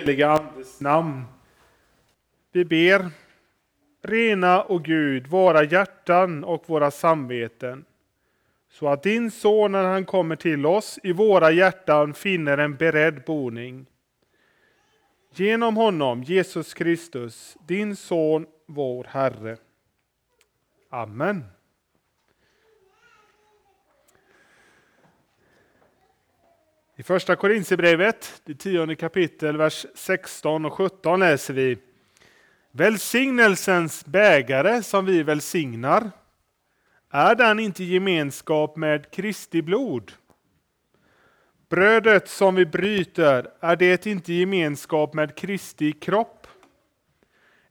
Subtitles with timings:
[0.00, 1.24] heliga Andes namn.
[2.52, 3.10] Vi ber.
[4.02, 7.84] Rena, och Gud, våra hjärtan och våra samveten,
[8.70, 13.22] så att din son när han kommer till oss i våra hjärtan finner en beredd
[13.26, 13.86] boning.
[15.34, 19.56] Genom honom, Jesus Kristus, din son, vår Herre.
[20.90, 21.44] Amen.
[27.00, 31.78] I första Korintierbrevet, det tionde kapitel, vers 16 och 17 läser vi
[32.70, 36.10] Välsignelsens bägare som vi välsignar,
[37.10, 40.12] är den inte gemenskap med Kristi blod?
[41.68, 46.46] Brödet som vi bryter, är det inte gemenskap med Kristi kropp?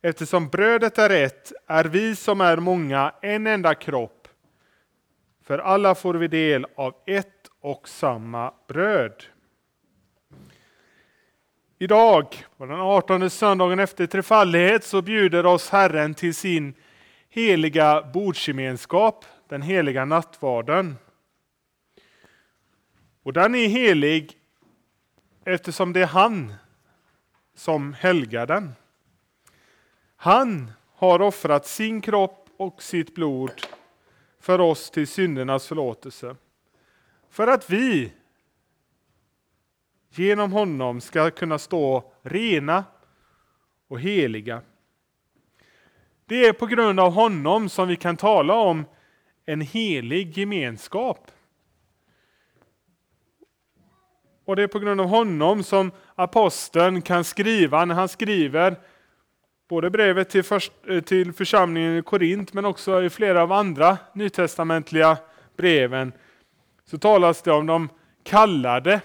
[0.01, 4.27] Eftersom brödet är ett, är vi som är många en enda kropp.
[5.43, 9.23] För alla får vi del av ett och samma bröd.
[11.77, 16.73] Idag, på den 18 söndagen efter trefaldighet, så bjuder oss Herren till sin
[17.29, 20.97] heliga bordsgemenskap, den heliga nattvarden.
[23.23, 24.37] Och den är helig
[25.45, 26.53] eftersom det är han
[27.55, 28.71] som helgar den.
[30.15, 33.51] Han har offrat sin kropp och sitt blod
[34.39, 36.35] för oss till syndernas förlåtelse.
[37.29, 38.11] För att vi
[40.09, 42.83] genom honom ska kunna stå rena
[43.87, 44.61] och heliga.
[46.25, 48.85] Det är på grund av honom som vi kan tala om
[49.45, 51.31] en helig gemenskap.
[54.45, 58.75] Och det är på grund av honom som aposteln kan skriva när han skriver
[59.69, 60.71] både brevet till, först,
[61.05, 65.17] till församlingen i Korint men också i flera av andra nytestamentliga
[65.57, 66.11] breven
[66.89, 67.89] så talas det om de
[68.23, 69.01] kallade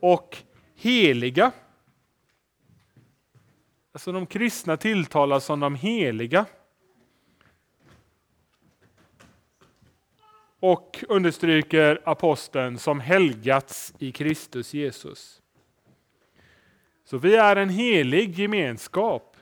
[0.00, 0.36] och
[0.74, 1.52] heliga.
[3.92, 6.46] Alltså de kristna tilltalas som de heliga.
[10.60, 15.42] Och understryker aposteln som helgats i Kristus Jesus.
[17.04, 19.36] Så vi är en helig gemenskap.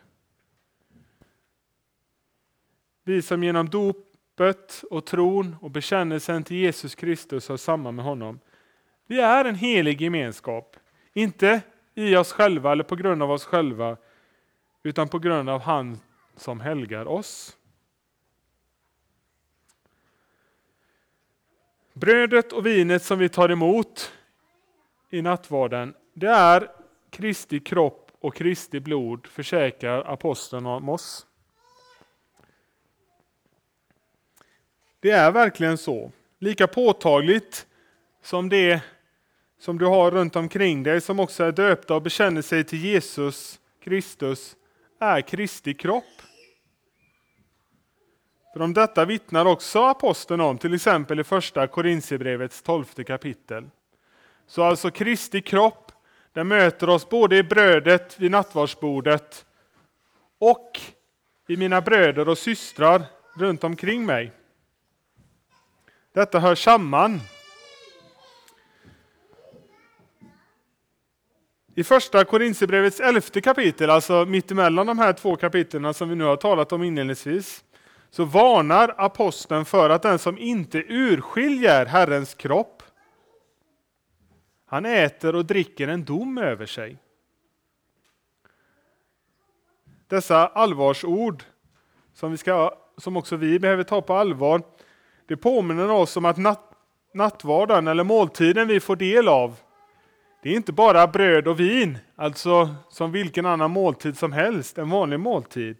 [3.05, 4.08] Vi som genom dop
[4.39, 8.41] dopet och tron och bekännelsen till Jesus Kristus har samman med honom.
[9.07, 10.77] Vi är en helig gemenskap.
[11.13, 11.61] Inte
[11.95, 13.97] i oss själva eller på grund av oss själva,
[14.83, 15.99] utan på grund av han
[16.37, 17.57] som helgar oss.
[21.93, 24.13] Brödet och vinet som vi tar emot
[25.11, 26.71] i nattvarden, det är
[27.11, 31.28] Kristi kropp och Kristi blod, försäkrar aposteln om oss.
[35.01, 36.13] Det är verkligen så.
[36.39, 37.67] Lika påtagligt
[38.23, 38.81] som det
[39.61, 43.61] som du har runt omkring dig som också är döpta och bekänner sig till Jesus
[43.85, 44.57] Kristus
[45.01, 46.05] är Kristi kropp.
[48.53, 53.71] För om detta vittnar också aposteln om, till exempel i första Korintierbrevets tolfte kapitel.
[54.47, 55.93] Så alltså Kristi kropp,
[56.33, 59.47] den möter oss både i brödet vid nattvardsbordet
[60.39, 60.81] och
[61.49, 63.03] i mina bröder och systrar
[63.37, 64.33] runt omkring mig.
[66.13, 67.21] Detta hör samman.
[71.75, 76.37] I första Korintierbrevets elfte kapitel, alltså mittemellan de här två kapitlen som vi nu har
[76.37, 77.65] talat om inledningsvis,
[78.11, 82.83] så varnar aposteln för att den som inte urskiljer Herrens kropp,
[84.67, 86.99] han äter och dricker en dom över sig.
[90.07, 91.45] Dessa allvarsord
[92.15, 94.63] som, vi ska, som också vi behöver ta på allvar,
[95.29, 96.73] det påminner oss om att natt,
[97.15, 99.57] nattvarden eller måltiden vi får del av,
[100.43, 104.91] det är inte bara bröd och vin, alltså som vilken annan måltid som helst, en
[104.91, 105.77] vanlig måltid.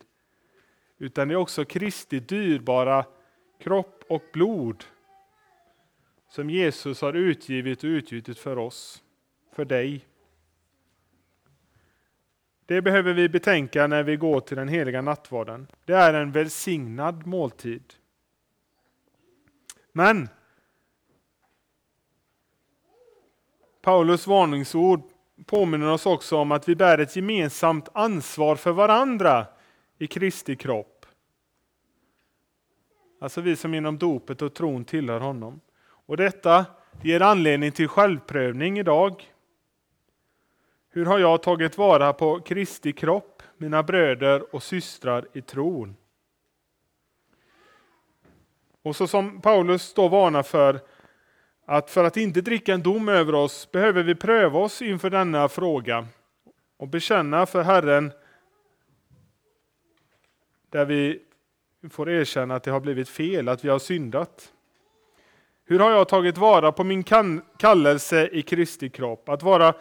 [0.99, 3.05] Utan det är också Kristi dyrbara
[3.61, 4.85] kropp och blod
[6.31, 9.03] som Jesus har utgivit och utgjutit för oss,
[9.57, 10.05] för dig.
[12.67, 15.67] Det behöver vi betänka när vi går till den heliga nattvarden.
[15.85, 17.95] Det är en välsignad måltid.
[19.99, 20.29] Men
[23.83, 25.03] Paulus varningsord
[25.47, 29.47] påminner oss också om att vi bär ett gemensamt ansvar för varandra
[29.99, 31.07] i Kristi kropp.
[33.21, 35.61] Alltså vi som genom dopet och tron tillhör honom.
[35.81, 36.67] Och detta
[37.03, 39.33] ger anledning till självprövning idag.
[40.91, 45.97] Hur har jag tagit vara på Kristi kropp, mina bröder och systrar i tron?
[48.89, 50.81] Och så som Paulus då varnar för
[51.67, 55.49] att för att inte dricka en dom över oss behöver vi pröva oss inför denna
[55.49, 56.07] fråga
[56.77, 58.13] och bekänna för Herren
[60.71, 61.21] där vi
[61.91, 64.53] får erkänna att det har blivit fel, att vi har syndat.
[65.65, 67.05] Hur har jag tagit vara på min
[67.59, 69.29] kallelse i Kristi kropp?
[69.29, 69.75] Att vara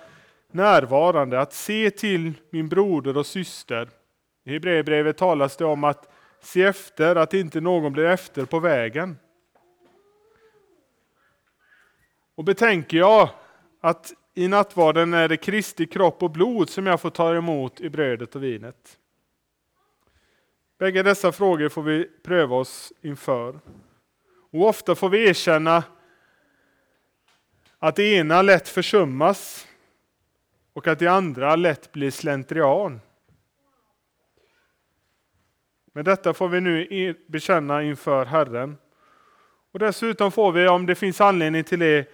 [0.51, 3.89] närvarande, att se till min broder och syster.
[4.45, 6.09] I Hebreerbrevet talas det om att
[6.41, 9.17] se efter att inte någon blir efter på vägen.
[12.35, 13.29] Och betänker jag
[13.81, 17.89] att i nattvarden är det Kristi kropp och blod som jag får ta emot i
[17.89, 18.97] brödet och vinet.
[20.77, 23.59] Bägge dessa frågor får vi pröva oss inför.
[24.51, 25.83] Och ofta får vi erkänna
[27.79, 29.67] att det ena lätt försummas
[30.73, 32.99] och att det andra lätt blir slentrian.
[35.97, 38.77] Men detta får vi nu bekänna inför Herren.
[39.71, 42.09] Och dessutom får vi, om det finns anledning till det,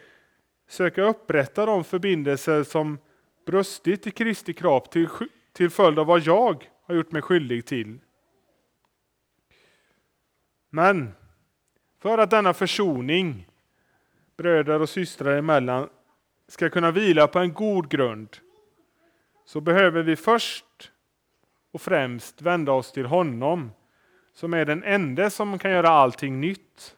[0.68, 2.98] söka upprätta de förbindelser som
[3.46, 5.10] brustit i Kristi kropp till,
[5.54, 8.00] till följd av vad jag har gjort mig skyldig till.
[10.70, 11.13] Men
[12.02, 13.48] för att denna försoning
[14.38, 15.90] bröder och systrar emellan
[16.48, 18.38] ska kunna vila på en god grund
[19.46, 20.66] så behöver vi först
[21.74, 23.72] och främst vända oss till honom
[24.34, 26.98] som är den enda som kan göra allting nytt.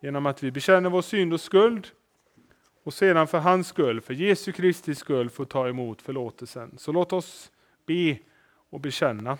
[0.00, 1.88] Genom att vi bekänner vår synd och skuld
[2.82, 6.78] och sedan för hans skull, för Jesu Kristi skull, får ta emot förlåtelsen.
[6.78, 7.52] Så låt oss
[7.86, 8.18] be
[8.70, 9.38] och bekänna.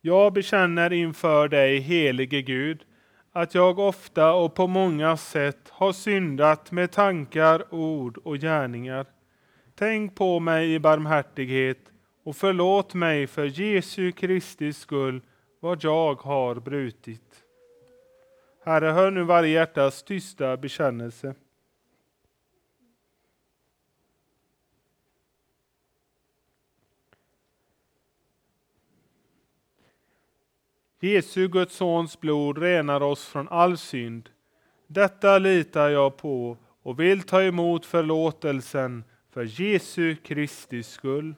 [0.00, 2.84] Jag bekänner inför dig, helige Gud,
[3.36, 9.06] att jag ofta och på många sätt har syndat med tankar, ord och gärningar.
[9.74, 11.78] Tänk på mig i barmhärtighet
[12.24, 15.20] och förlåt mig för Jesu Kristi skull
[15.60, 17.42] vad jag har brutit.
[18.64, 21.34] Herre, hör nu varje hjärtas tysta bekännelse.
[31.00, 34.28] Jesu, Guds sons blod renar oss från all synd.
[34.86, 41.34] Detta litar jag på och vill ta emot förlåtelsen för Jesu Kristi skull.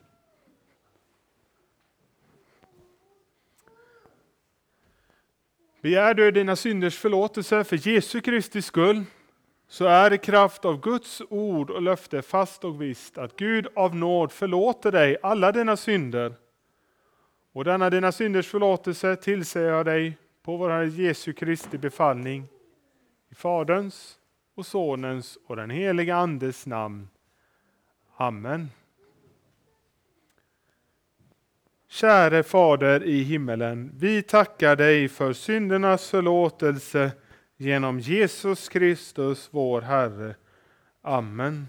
[5.81, 9.05] Begär du dina synders förlåtelse för Jesu Kristi skull,
[9.69, 13.97] så är det kraft av Guds ord och löfte fast och visst att Gud av
[13.97, 16.35] nåd förlåter dig alla dina synder
[17.53, 22.45] och denna dina synders förlåtelse tillsäger jag dig på vår Herre Jesu Kristi befallning.
[23.31, 24.19] I Faderns
[24.55, 27.09] och Sonens och den heliga Andes namn.
[28.17, 28.69] Amen.
[31.91, 37.13] Käre Fader i himmelen, vi tackar dig för syndernas förlåtelse
[37.57, 40.35] genom Jesus Kristus, vår Herre.
[41.03, 41.67] Amen.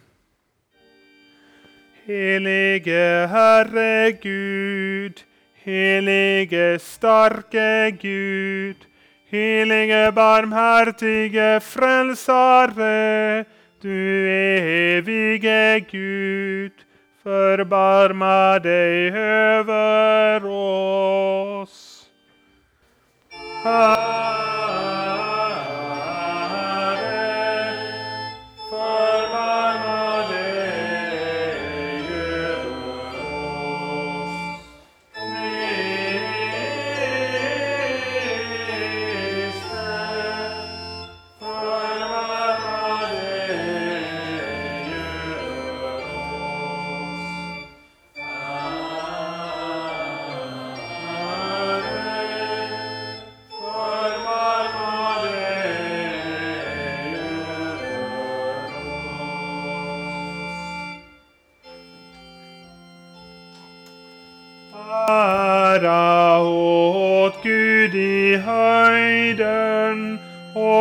[2.03, 5.23] Helige Herre Gud,
[5.69, 8.87] Helige starke Gud,
[9.31, 13.45] helige barmhärtige frälsare,
[13.81, 16.71] du evige Gud,
[17.23, 22.05] förbarma dig över oss.
[23.65, 25.28] Ära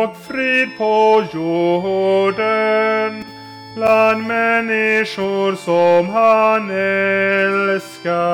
[0.03, 3.25] och frid på jorden
[3.75, 6.69] bland människor som han
[7.69, 8.29] älskar.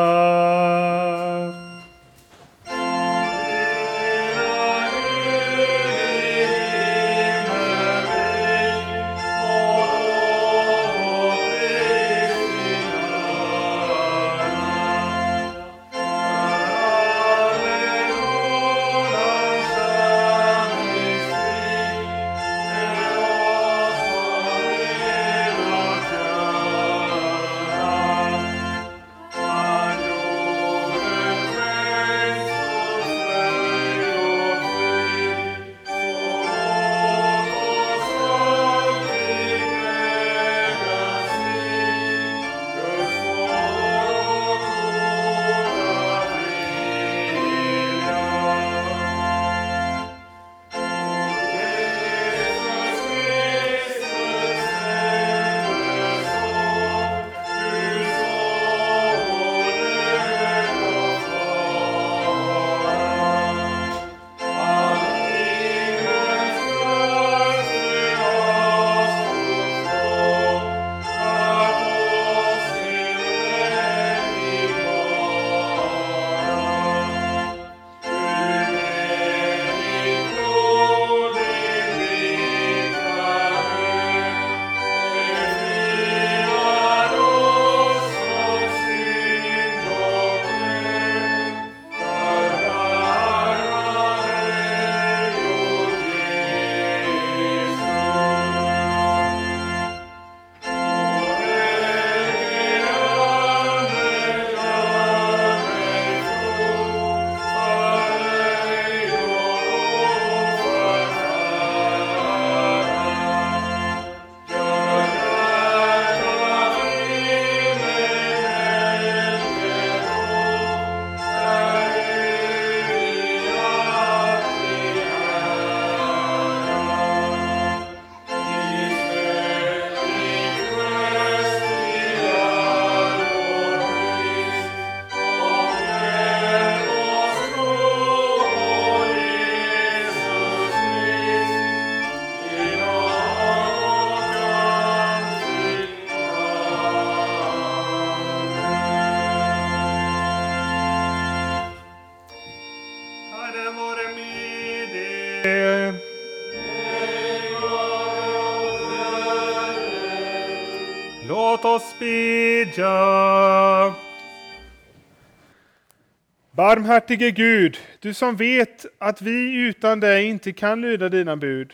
[166.75, 171.73] Barmhärtige Gud, du som vet att vi utan dig inte kan lyda dina bud.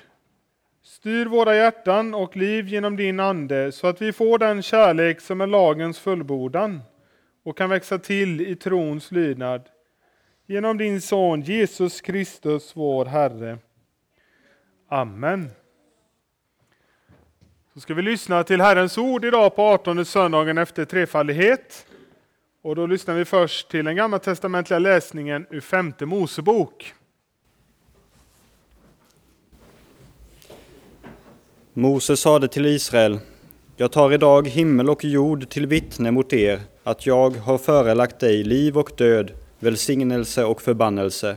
[0.83, 5.41] Styr våra hjärtan och liv genom din Ande så att vi får den kärlek som
[5.41, 6.81] är lagens fullbordan
[7.43, 9.61] och kan växa till i trons lydnad.
[10.47, 13.57] Genom din Son Jesus Kristus, vår Herre.
[14.89, 15.49] Amen.
[17.73, 21.87] Så ska vi lyssna till Herrens ord idag på 18 söndagen efter trefaldighet.
[22.63, 26.93] Och då lyssnar vi först till den gammaltestamentliga läsningen ur femte Mosebok.
[31.73, 33.19] Mose sade till Israel,
[33.77, 38.43] jag tar idag himmel och jord till vittne mot er att jag har förelagt dig
[38.43, 41.35] liv och död, välsignelse och förbannelse.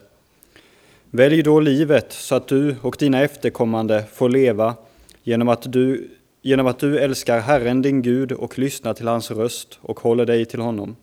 [1.11, 4.75] Välj då livet så att du och dina efterkommande får leva
[5.23, 6.11] genom att du,
[6.43, 10.45] genom att du älskar Herren din Gud och lyssnar till hans röst och håller dig
[10.45, 10.97] till honom.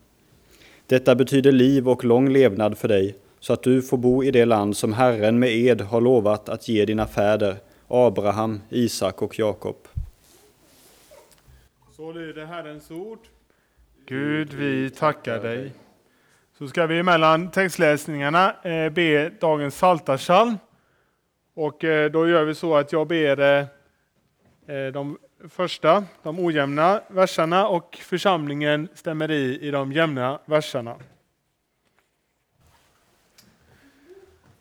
[0.92, 4.46] Detta betyder liv och lång levnad för dig, så att du får bo i det
[4.46, 7.56] land som Herren med ed har lovat att ge dina fäder,
[7.88, 9.76] Abraham, Isak och Jakob.
[11.92, 13.20] Så lyder Herrens ord.
[14.06, 15.72] Gud, vi tackar dig.
[16.58, 20.58] Så ska vi mellan textläsningarna eh, be dagens saltarsalm.
[21.54, 25.18] Och eh, då gör vi så att jag ber eh, de
[25.50, 30.96] första, de ojämna verserna och församlingen stämmer i i de jämna verserna.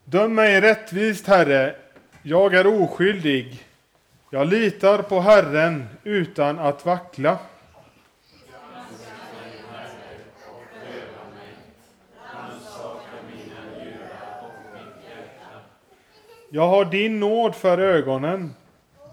[0.04, 1.76] Döm mig rättvist, Herre,
[2.22, 3.66] jag är oskyldig.
[4.30, 7.38] Jag litar på Herren utan att vackla.
[16.52, 18.54] Jag har din nåd för ögonen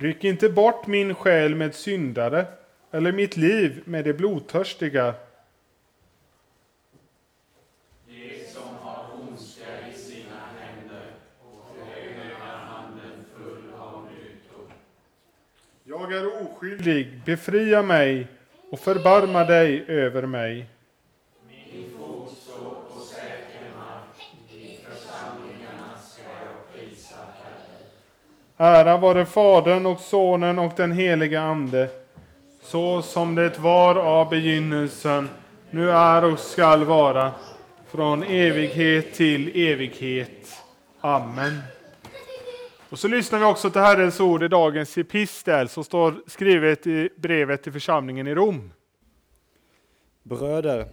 [0.00, 2.46] Ryck inte bort min själ med syndare
[2.90, 5.14] eller mitt liv med de blodtörstiga.
[15.84, 18.26] Jag är oskyldig, befria mig
[18.70, 20.66] och förbarma dig över mig.
[28.62, 31.88] Ära vare Fadern och Sonen och den helige Ande,
[32.62, 35.28] så som det var av begynnelsen,
[35.70, 37.32] nu är och skall vara,
[37.90, 40.48] från evighet till evighet.
[41.00, 41.58] Amen.
[42.90, 47.08] Och så lyssnar vi också till Herrens ord i dagens epistel som står skrivet i
[47.16, 48.72] brevet till församlingen i Rom.
[50.22, 50.86] Bröder,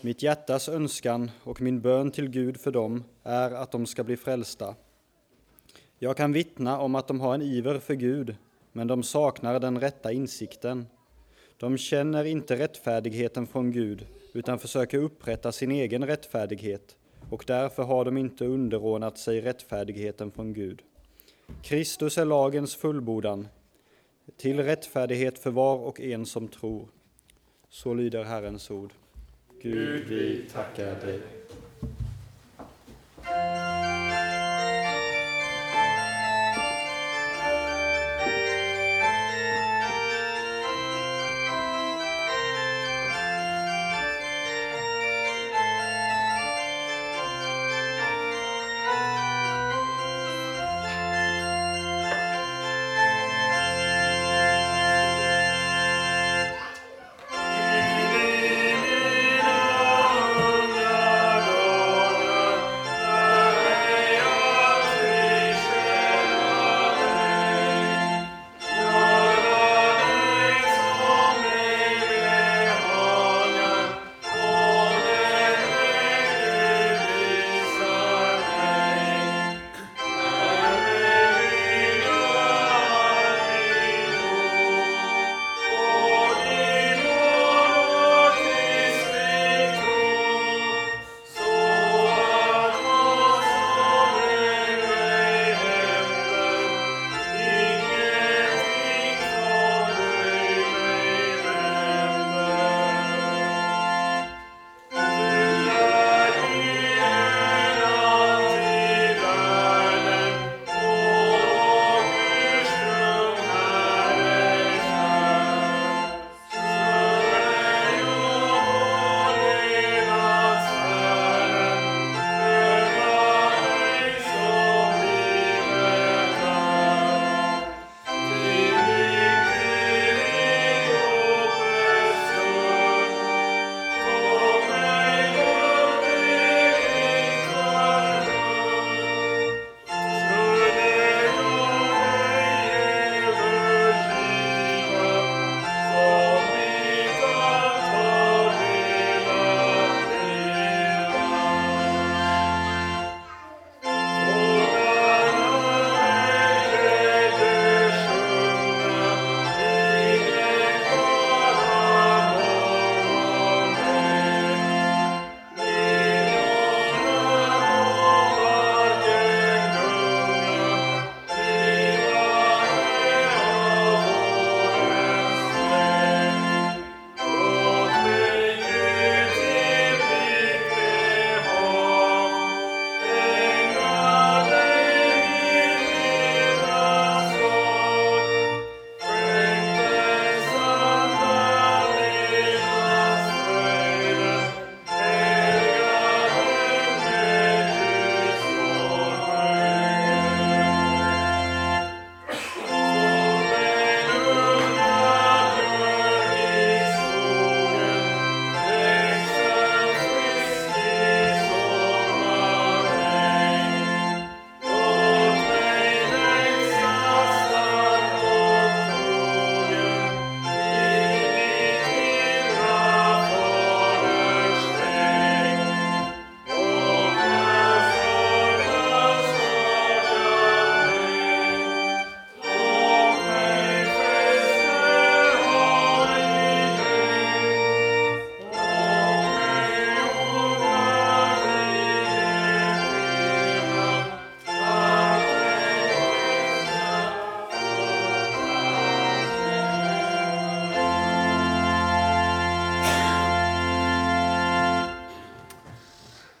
[0.00, 4.16] mitt hjärtas önskan och min bön till Gud för dem är att de ska bli
[4.16, 4.74] frälsta.
[5.98, 8.36] Jag kan vittna om att de har en iver för Gud,
[8.72, 10.86] men de saknar den rätta insikten.
[11.56, 16.96] De känner inte rättfärdigheten från Gud, utan försöker upprätta sin egen rättfärdighet,
[17.30, 20.82] och därför har de inte underordnat sig rättfärdigheten från Gud.
[21.62, 23.48] Kristus är lagens fullbordan,
[24.36, 26.88] till rättfärdighet för var och en som tror.
[27.68, 28.92] Så lyder Herrens ord.
[29.62, 31.20] Gud, vi tackar dig.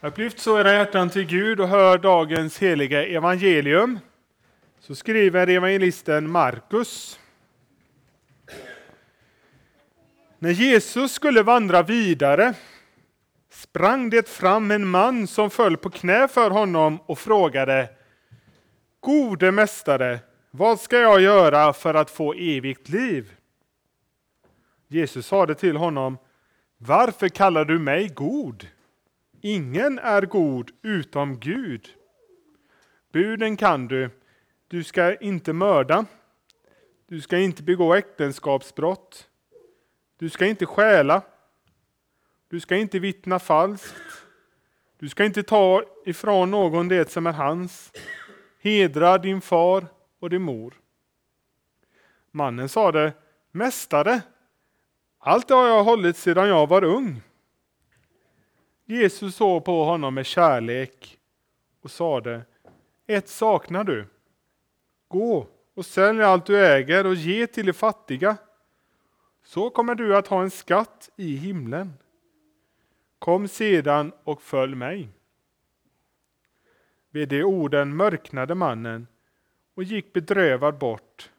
[0.06, 3.98] Upplyft så era hjärtan till Gud och hör dagens heliga evangelium.
[4.80, 7.20] Så skriver evangelisten Markus.
[10.38, 12.54] När Jesus skulle vandra vidare
[13.50, 17.88] sprang det fram en man som föll på knä för honom och frågade
[19.00, 20.18] Gode mästare,
[20.50, 23.32] vad ska jag göra för att få evigt liv?
[24.88, 26.18] Jesus sade till honom
[26.78, 28.66] Varför kallar du mig god?
[29.46, 31.88] Ingen är god utom Gud.
[33.12, 34.10] Buden kan du.
[34.68, 36.06] Du ska inte mörda.
[37.06, 39.28] Du ska inte begå äktenskapsbrott.
[40.18, 41.22] Du ska inte stjäla.
[42.48, 43.94] Du ska inte vittna falskt.
[44.98, 47.92] Du ska inte ta ifrån någon det som är hans.
[48.62, 49.86] Hedra din far
[50.20, 50.74] och din mor.
[52.30, 53.12] Mannen sade,
[53.52, 54.20] Mästare,
[55.18, 57.22] allt det har jag hållit sedan jag var ung.
[58.88, 61.18] Jesus såg på honom med kärlek
[61.80, 62.42] och sade,
[63.06, 64.06] ett saknar du.
[65.08, 68.36] Gå och sälj allt du äger och ge till de fattiga.
[69.44, 71.92] Så kommer du att ha en skatt i himlen.
[73.18, 75.08] Kom sedan och följ mig.
[77.10, 79.06] Vid de orden mörknade mannen
[79.74, 81.30] och gick bedrövad bort,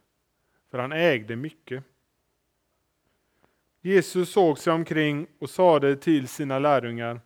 [0.71, 1.83] för han ägde mycket.
[3.81, 7.21] Jesus såg sig omkring och sade till sina lärjungar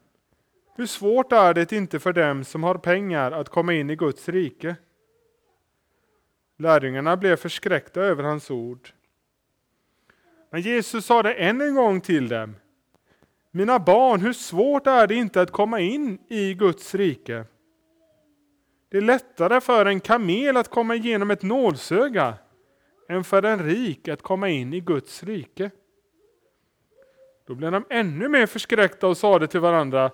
[0.82, 4.30] hur svårt är det inte för dem som har pengar att komma in i Guds
[4.30, 4.76] rike?
[6.58, 8.90] Lärjungarna blev förskräckta över hans ord.
[10.50, 12.56] Men Jesus sade än en gång till dem.
[13.52, 17.46] Mina barn, hur svårt är det inte att komma in i Guds rike?
[18.90, 22.34] Det är lättare för en kamel att komma igenom ett nålsöga
[23.10, 25.72] än för en rik att komma in i Guds rike.
[27.48, 30.12] Då blev de ännu mer förskräckta och sade till varandra,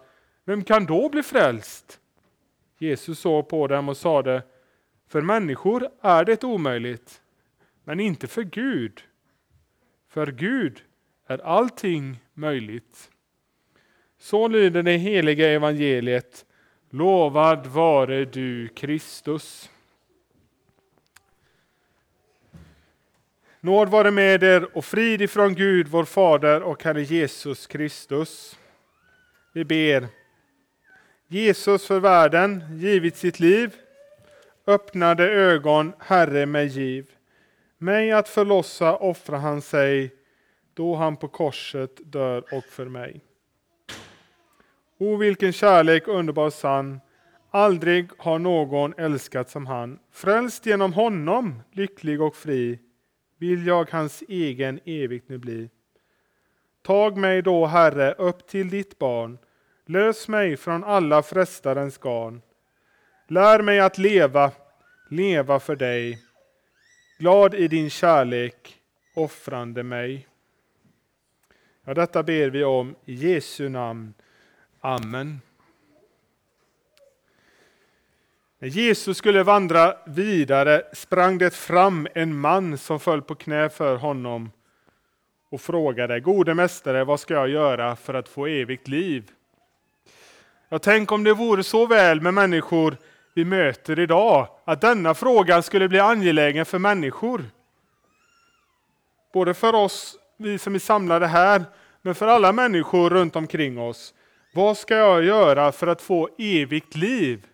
[0.48, 2.00] vem kan då bli frälst?
[2.78, 4.44] Jesus såg på dem och sade,
[5.08, 7.22] för människor är det omöjligt,
[7.84, 9.02] men inte för Gud.
[10.10, 10.84] För Gud
[11.28, 13.12] är allting möjligt.
[14.18, 16.46] Så lyder det heliga evangeliet.
[16.90, 19.70] Lovad vare du Kristus.
[23.60, 28.60] Nåd vare med er och frid ifrån Gud, vår Fader och Herre Jesus Kristus.
[29.54, 30.17] Vi ber.
[31.30, 33.76] Jesus för världen givit sitt liv,
[34.68, 37.12] öppnade ögon, Herre med giv.
[37.78, 40.12] Mig att förlossa offrar han sig,
[40.74, 43.22] då han på korset dör och för mig.
[44.98, 47.00] O vilken kärlek underbar sann,
[47.52, 50.00] aldrig har någon älskat som han.
[50.12, 52.80] Frälst genom honom, lycklig och fri,
[53.38, 55.70] vill jag hans egen evigt nu bli.
[56.82, 59.38] Tag mig då, Herre, upp till ditt barn,
[59.90, 62.42] Lös mig från alla frestarens garn.
[63.28, 64.52] Lär mig att leva,
[65.10, 66.24] leva för dig.
[67.20, 68.82] Glad i din kärlek,
[69.16, 70.28] offrande mig.
[71.86, 74.14] Ja, detta ber vi om i Jesu namn.
[74.82, 75.42] Amen.
[78.60, 83.96] När Jesus skulle vandra vidare sprang det fram en man som föll på knä för
[83.96, 84.52] honom
[85.50, 89.32] och frågade, Gode mästare, vad ska jag göra för att få evigt liv?
[90.70, 92.98] Jag tänk om det vore så väl med människor
[93.34, 97.46] vi möter idag, att denna fråga skulle bli angelägen för människor.
[99.34, 101.64] Både för oss, vi som är samlade här,
[102.02, 104.14] men för alla människor runt omkring oss.
[104.54, 107.46] Vad ska jag göra för att få evigt liv?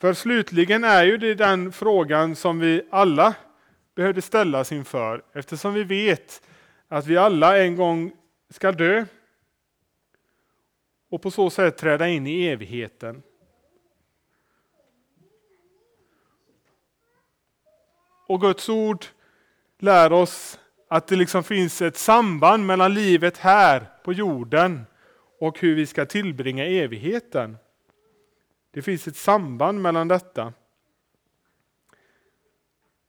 [0.00, 3.34] För slutligen är ju det den frågan som vi alla
[3.94, 6.42] behövde ställas inför, eftersom vi vet
[6.88, 8.12] att vi alla en gång
[8.50, 9.04] ska dö
[11.12, 13.22] och på så sätt träda in i evigheten.
[18.26, 19.04] Och Guds ord
[19.78, 24.86] lär oss att det liksom finns ett samband mellan livet här på jorden
[25.40, 27.56] och hur vi ska tillbringa evigheten.
[28.70, 30.52] Det finns ett samband mellan detta.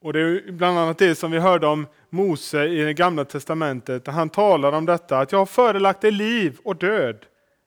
[0.02, 4.06] Och Det är bland annat det som vi hörde om Mose i det gamla testamentet,
[4.06, 7.26] där han talar om detta, att jag har förelagt dig liv och död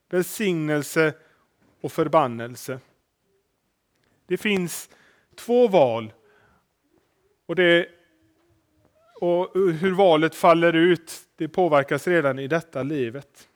[0.08, 1.14] välsignelse
[1.80, 2.80] och förbannelse.
[4.26, 4.90] Det finns
[5.34, 6.12] två val.
[7.46, 7.88] Och, det,
[9.20, 13.48] och hur valet faller ut, det påverkas redan i detta livet.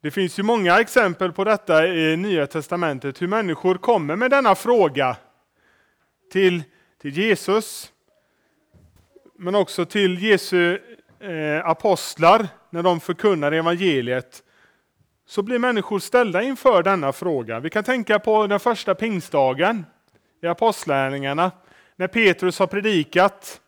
[0.00, 4.54] Det finns ju många exempel på detta i Nya Testamentet, hur människor kommer med denna
[4.54, 5.16] fråga
[6.30, 6.62] till,
[6.98, 7.92] till Jesus
[9.38, 10.78] men också till Jesu
[11.20, 14.42] eh, apostlar när de förkunnar evangeliet,
[15.26, 17.60] så blir människor ställda inför denna fråga.
[17.60, 19.86] Vi kan tänka på den första pingstdagen
[20.42, 21.50] i Apostlärningarna,
[21.96, 23.60] när Petrus har predikat.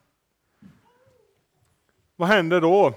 [2.17, 2.95] Vad händer då?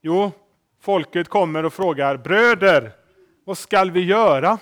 [0.00, 0.32] Jo,
[0.80, 2.92] folket kommer och frågar bröder,
[3.44, 4.58] vad skall vi göra?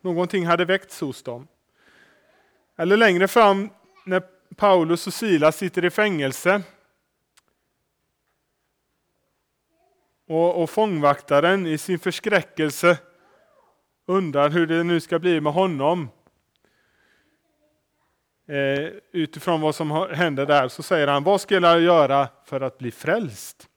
[0.00, 1.48] Någonting hade väckts hos dem.
[2.76, 3.70] Eller längre fram
[4.04, 4.22] när
[4.56, 6.62] Paulus och Silas sitter i fängelse
[10.26, 12.98] och, och fångvaktaren i sin förskräckelse
[14.06, 16.08] undrar hur det nu ska bli med honom.
[18.48, 22.78] Eh, utifrån vad som händer där så säger han, vad ska jag göra för att
[22.78, 23.68] bli frälst?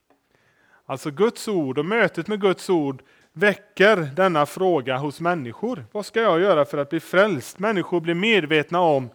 [0.86, 5.86] Alltså Guds ord och mötet med Guds ord väcker denna fråga hos människor.
[5.91, 7.60] Vad ska jag göra för att bli frälst?
[7.60, 9.10] Människor blir medvetna om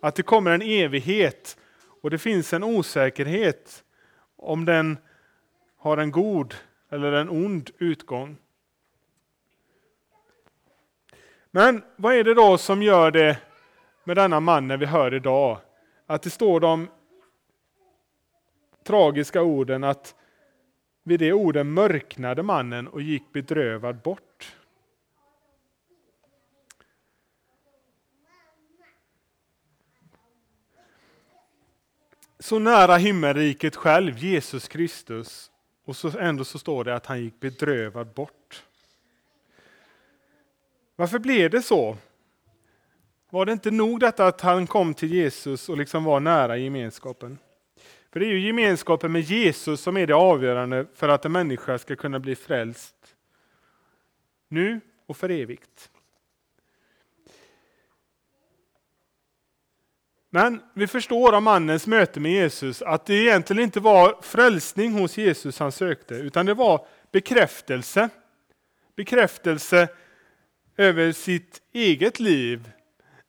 [0.00, 1.56] att det kommer en evighet
[2.02, 3.84] och det finns en osäkerhet
[4.36, 4.98] om den
[5.78, 6.54] har en god
[6.94, 8.36] eller en ond utgång.
[11.50, 13.38] Men vad är det då som gör det
[14.04, 15.58] med denna mannen vi hör idag?
[16.06, 16.88] Att det står de
[18.84, 20.14] tragiska orden att
[21.02, 24.56] vid de orden mörknade mannen och gick bedrövad bort.
[32.38, 35.50] Så nära himmelriket själv, Jesus Kristus,
[35.84, 38.64] och så ändå så står det att han gick bedrövad bort.
[40.96, 41.96] Varför blev det så?
[43.30, 47.38] Var det inte nog detta att han kom till Jesus och liksom var nära gemenskapen?
[48.12, 51.78] För det är ju gemenskapen med Jesus som är det avgörande för att en människa
[51.78, 52.94] ska kunna bli frälst.
[54.48, 55.90] Nu och för evigt.
[60.34, 65.18] Men vi förstår av mannens möte med Jesus att det egentligen inte var frälsning hos
[65.18, 68.08] Jesus han sökte, utan det var bekräftelse.
[68.96, 69.88] Bekräftelse
[70.76, 72.70] över sitt eget liv,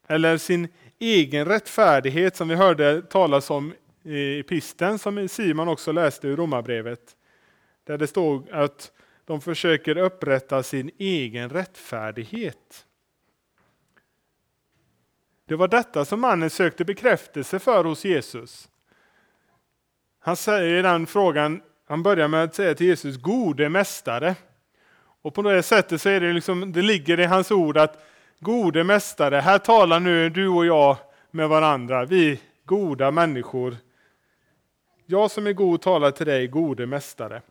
[0.08, 0.68] eller sin
[1.00, 7.16] egen rättfärdighet som vi hörde talas om i pisten som Simon också läste ur Romarbrevet.
[7.84, 8.92] Där det stod att
[9.26, 12.85] de försöker upprätta sin egen rättfärdighet.
[15.48, 18.70] Det var detta som mannen sökte bekräftelse för hos Jesus.
[20.20, 24.36] Han säger i den frågan, han börjar med att säga till Jesus, gode mästare.
[25.22, 28.04] Och på det sättet så är det liksom, det ligger i hans ord att
[28.40, 30.98] gode mästare, här talar nu du och jag
[31.32, 33.78] med varandra, vi goda människor.
[35.06, 37.42] Jag som är god talar till dig, gode mästare.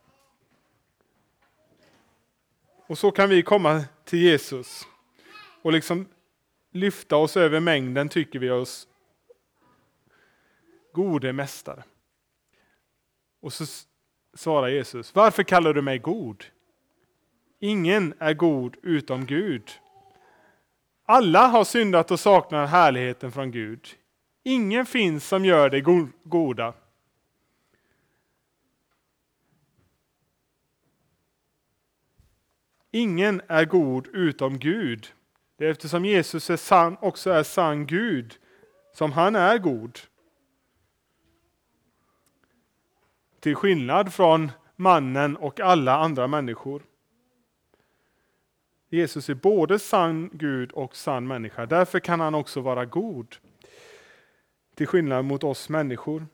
[2.86, 4.86] Och så kan vi komma till Jesus
[5.62, 6.06] och liksom
[6.74, 8.88] lyfta oss över mängden tycker vi oss
[10.92, 11.84] gode mästare.
[13.40, 13.64] Och så
[14.34, 16.44] svarar Jesus, varför kallar du mig god?
[17.58, 19.70] Ingen är god utom Gud.
[21.04, 23.88] Alla har syndat och saknar härligheten från Gud.
[24.42, 25.80] Ingen finns som gör det
[26.24, 26.74] goda.
[32.90, 35.12] Ingen är god utom Gud.
[35.56, 38.38] Det är eftersom Jesus är sann, också är sann Gud
[38.92, 39.98] som han är god.
[43.40, 46.82] Till skillnad från mannen och alla andra människor.
[48.88, 51.66] Jesus är både sann Gud och sann människa.
[51.66, 53.36] Därför kan han också vara god.
[54.74, 56.26] Till skillnad mot oss människor.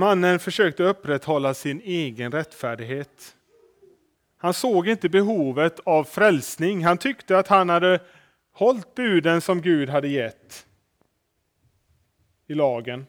[0.00, 3.36] Mannen försökte upprätthålla sin egen rättfärdighet.
[4.36, 6.84] Han såg inte behovet av frälsning.
[6.84, 8.00] Han tyckte att han hade
[8.52, 10.66] hållit buden som Gud hade gett
[12.46, 13.06] i lagen.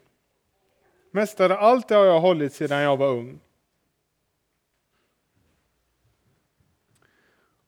[1.11, 3.39] Mästare, allt det har jag hållit sedan jag var ung.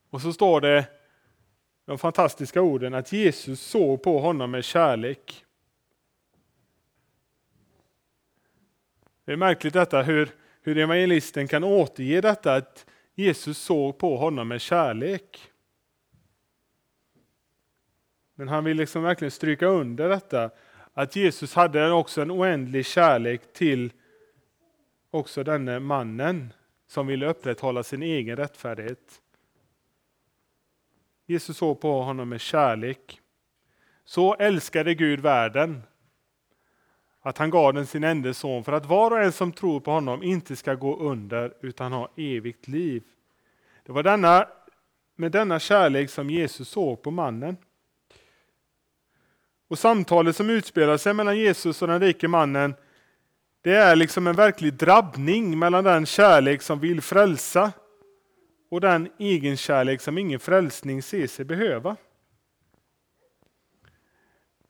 [0.09, 0.86] Och så står det
[1.86, 5.42] de fantastiska orden att Jesus såg på honom med kärlek.
[9.25, 10.29] Det är märkligt detta hur,
[10.62, 15.51] hur evangelisten kan återge detta att Jesus såg på honom med kärlek.
[18.36, 20.51] Men han vill liksom verkligen stryka under detta
[20.93, 23.93] att Jesus hade också en oändlig kärlek till
[25.12, 26.53] också denne mannen
[26.88, 29.21] som ville upprätthålla sin egen rättfärdighet.
[31.25, 33.21] Jesus såg på honom med kärlek.
[34.05, 35.83] Så älskade Gud världen
[37.25, 39.91] att han gav den sin enda son för att var och en som tror på
[39.91, 43.03] honom inte ska gå under utan ha evigt liv.
[43.86, 44.47] Det var denna,
[45.15, 47.57] med denna kärlek som Jesus såg på mannen.
[49.67, 52.75] Och samtalet som utspelar sig mellan Jesus och den rike mannen
[53.62, 57.71] det är liksom en verklig drabbning mellan den kärlek som vill frälsa
[58.71, 61.95] och den egenkärlek som ingen frälsning ser sig behöva.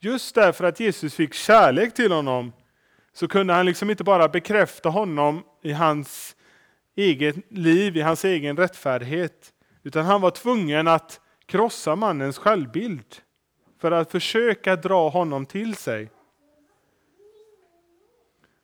[0.03, 2.53] Just därför att Jesus fick kärlek till honom
[3.13, 6.35] så kunde han liksom inte bara bekräfta honom i hans
[6.95, 9.53] eget liv, i hans egen rättfärdighet.
[9.83, 13.15] Utan han var tvungen att krossa mannens självbild
[13.79, 16.09] för att försöka dra honom till sig.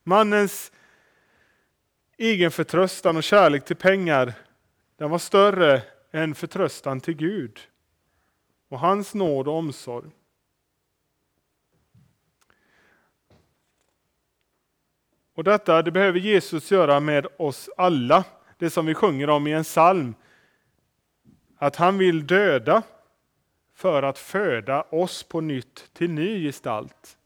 [0.04, 0.72] Mannens
[2.18, 4.34] egen förtröstan och kärlek till pengar
[4.98, 7.60] den var större än förtröstan till Gud
[8.70, 10.12] och hans nåd och omsorg.
[15.40, 18.24] Och detta det behöver Jesus göra med oss alla.
[18.58, 20.16] Det som vi sjunger om i en psalm.
[21.58, 22.82] Att han vill döda
[23.76, 27.18] för att föda oss på nytt till ny gestalt.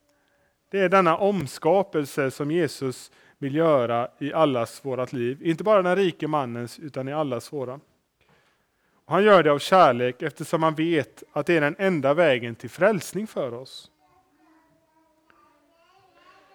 [0.70, 5.38] Det är denna omskapelse som Jesus vill göra i allas vårat liv.
[5.42, 7.80] Inte bara den rike mannens, utan i allas våra.
[9.06, 12.70] Han gör det av kärlek eftersom han vet att det är den enda vägen till
[12.70, 13.90] frälsning för oss.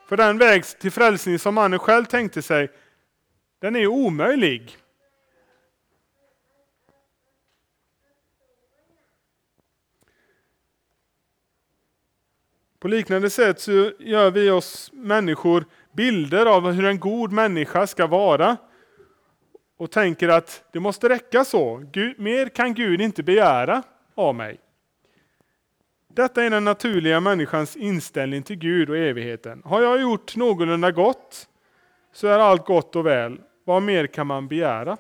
[0.09, 2.71] För den väg till frälsning som mannen själv tänkte sig,
[3.59, 4.77] den är omöjlig.
[12.79, 18.07] På liknande sätt så gör vi oss människor bilder av hur en god människa ska
[18.07, 18.57] vara
[19.77, 21.83] och tänker att det måste räcka så.
[21.91, 23.83] Gud, mer kan Gud inte begära
[24.15, 24.59] av mig.
[26.13, 29.61] Detta är den naturliga människans inställning till Gud och evigheten.
[29.65, 31.47] Har jag gjort någorlunda gott
[32.13, 33.41] så är allt gott och väl.
[33.63, 34.97] Vad mer kan man begära?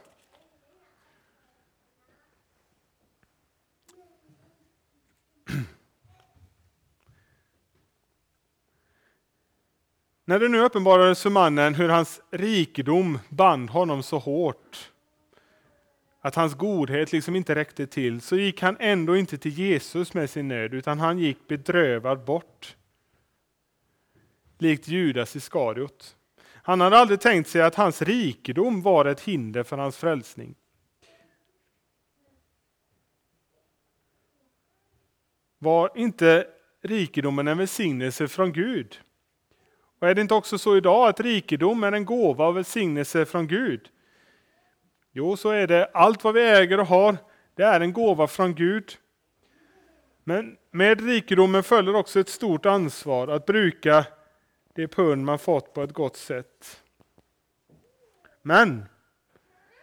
[10.25, 14.91] När det nu uppenbarades för mannen hur hans rikedom band honom så hårt
[16.21, 20.29] att hans godhet liksom inte räckte till, så gick han ändå inte till Jesus med
[20.29, 22.75] sin nöd, utan han gick bedrövad bort.
[24.57, 26.15] Likt Judas Iskariot.
[26.53, 30.55] Han hade aldrig tänkt sig att hans rikedom var ett hinder för hans frälsning.
[35.59, 36.47] Var inte
[36.81, 38.99] rikedomen en välsignelse från Gud?
[39.99, 43.47] Och är det inte också så idag att rikedom är en gåva och välsignelse från
[43.47, 43.89] Gud?
[45.11, 45.89] Jo, så är det.
[45.93, 47.17] Allt vad vi äger och har,
[47.55, 48.97] det är en gåva från Gud.
[50.23, 54.05] Men med rikedomen följer också ett stort ansvar att bruka
[54.75, 56.81] det pund man fått på ett gott sätt.
[58.41, 58.85] Men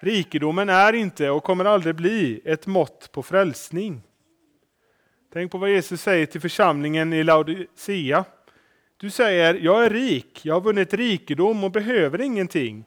[0.00, 4.02] rikedomen är inte och kommer aldrig bli ett mått på frälsning.
[5.32, 8.24] Tänk på vad Jesus säger till församlingen i Laodicea.
[8.96, 12.84] Du säger, jag är rik, jag har vunnit rikedom och behöver ingenting.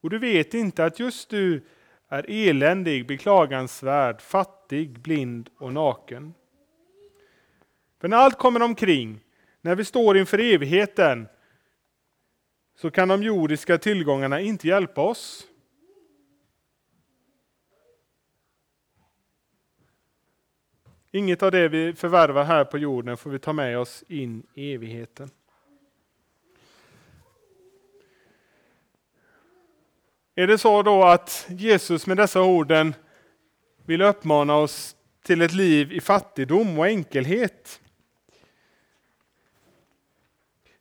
[0.00, 1.64] Och du vet inte att just du
[2.08, 6.34] är eländig, beklagansvärd, fattig, blind och naken.
[8.00, 9.20] För när allt kommer omkring,
[9.60, 11.28] när vi står inför evigheten,
[12.76, 15.46] så kan de jordiska tillgångarna inte hjälpa oss.
[21.10, 24.74] Inget av det vi förvärvar här på jorden får vi ta med oss in i
[24.74, 25.30] evigheten.
[30.38, 32.94] Är det så då att Jesus med dessa orden
[33.86, 37.80] vill uppmana oss till ett liv i fattigdom och enkelhet?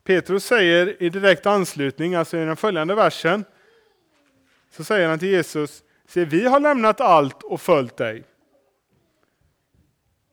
[0.04, 3.46] Petrus säger i direkt anslutning, alltså i den följande versen,
[4.72, 8.24] så säger han till Jesus, se vi har lämnat allt och följt dig.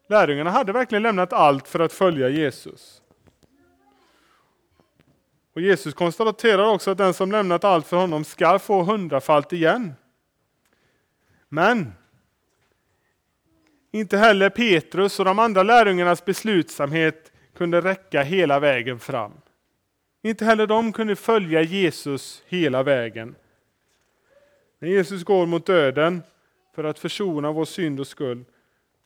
[0.08, 3.02] Lärjungarna hade verkligen lämnat allt för att följa Jesus.
[5.54, 9.92] Och Jesus konstaterar också att den som lämnat allt för honom ska få hundrafalt igen.
[11.48, 11.92] Men
[13.90, 19.32] inte heller Petrus och de andra lärjungarnas beslutsamhet kunde räcka hela vägen fram.
[20.22, 23.34] Inte heller de kunde följa Jesus hela vägen.
[24.78, 26.22] När Jesus går mot döden
[26.74, 28.44] för att försona vår synd och skuld,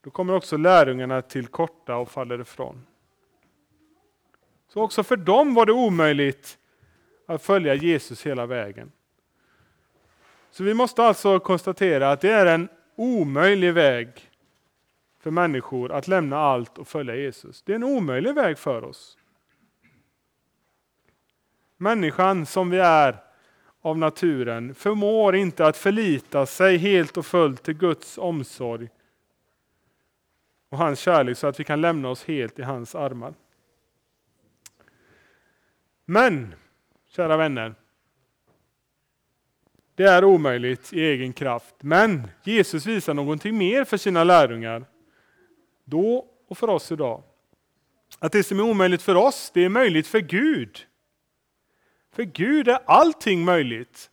[0.04, 2.86] då kommer också lärjungarna till korta och faller ifrån.
[4.68, 6.58] Så också för dem var det omöjligt
[7.26, 8.92] att följa Jesus hela vägen.
[10.50, 14.08] Så vi måste alltså konstatera att det är en omöjlig väg
[15.20, 17.62] för människor att lämna allt och följa Jesus.
[17.62, 19.18] Det är en omöjlig väg för oss.
[21.76, 23.16] Människan som vi är
[23.80, 28.88] av naturen förmår inte att förlita sig helt och fullt till Guds omsorg
[30.68, 33.34] och hans kärlek så att vi kan lämna oss helt i hans armar.
[36.10, 36.54] Men,
[37.08, 37.74] kära vänner,
[39.94, 41.74] det är omöjligt i egen kraft.
[41.80, 44.84] Men Jesus visar någonting mer för sina lärjungar,
[45.84, 47.22] då och för oss idag.
[48.18, 50.86] Att det som är omöjligt för oss, det är möjligt för Gud.
[52.12, 54.10] För Gud är allting möjligt.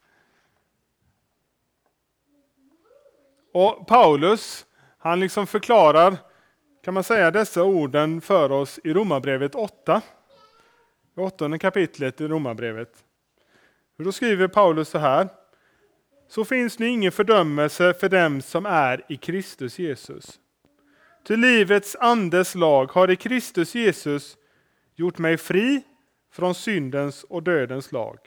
[3.53, 4.65] Och Paulus,
[4.97, 6.17] han liksom förklarar,
[6.83, 10.01] kan man säga, dessa orden för oss i Romarbrevet 8.
[11.17, 13.03] I åttonde kapitlet i Romarbrevet.
[13.97, 15.29] Då skriver Paulus så här.
[16.27, 20.39] Så finns nu ingen fördömelse för dem som är i Kristus Jesus.
[21.23, 24.37] Till livets andes lag har i Kristus Jesus
[24.95, 25.81] gjort mig fri
[26.31, 28.17] från syndens och dödens lag.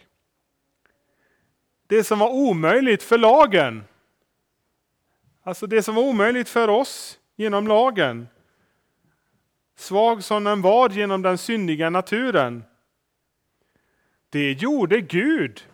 [1.87, 3.85] Det som var omöjligt för lagen,
[5.43, 8.29] alltså det som var omöjligt för oss genom lagen,
[9.77, 12.65] svag som den var genom den syndiga naturen,
[14.31, 15.67] det gjorde Gud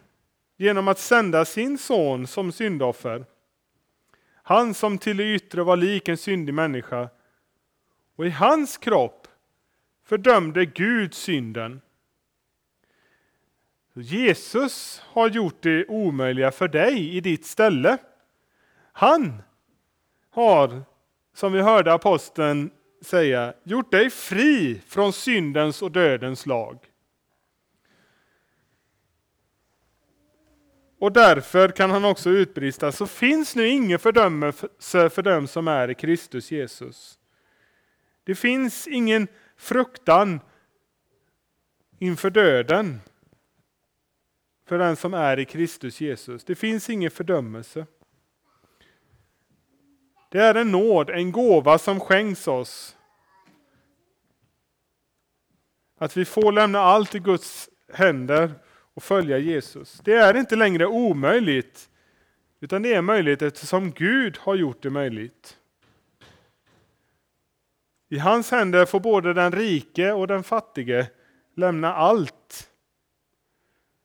[0.56, 3.24] genom att sända sin son som syndoffer.
[4.42, 7.08] Han som till det yttre var lik en syndig människa.
[8.16, 9.28] Och i hans kropp
[10.04, 11.80] fördömde Gud synden.
[13.94, 17.98] Jesus har gjort det omöjliga för dig i ditt ställe.
[18.92, 19.42] Han
[20.30, 20.82] har,
[21.34, 26.78] som vi hörde aposteln säga, gjort dig fri från syndens och dödens lag.
[31.04, 35.90] Och därför kan han också utbrista, så finns nu ingen fördömelse för dem som är
[35.90, 37.18] i Kristus Jesus.
[38.24, 40.40] Det finns ingen fruktan
[41.98, 43.00] inför döden
[44.66, 46.44] för den som är i Kristus Jesus.
[46.44, 47.86] Det finns ingen fördömelse.
[50.30, 52.96] Det är en nåd, en gåva som skänks oss.
[55.98, 58.54] Att vi får lämna allt i Guds händer
[58.94, 60.00] och följa Jesus.
[60.04, 61.90] Det är inte längre omöjligt,
[62.60, 65.58] utan det är möjligt eftersom Gud har gjort det möjligt.
[68.08, 71.06] I hans händer får både den rike och den fattige
[71.54, 72.70] lämna allt.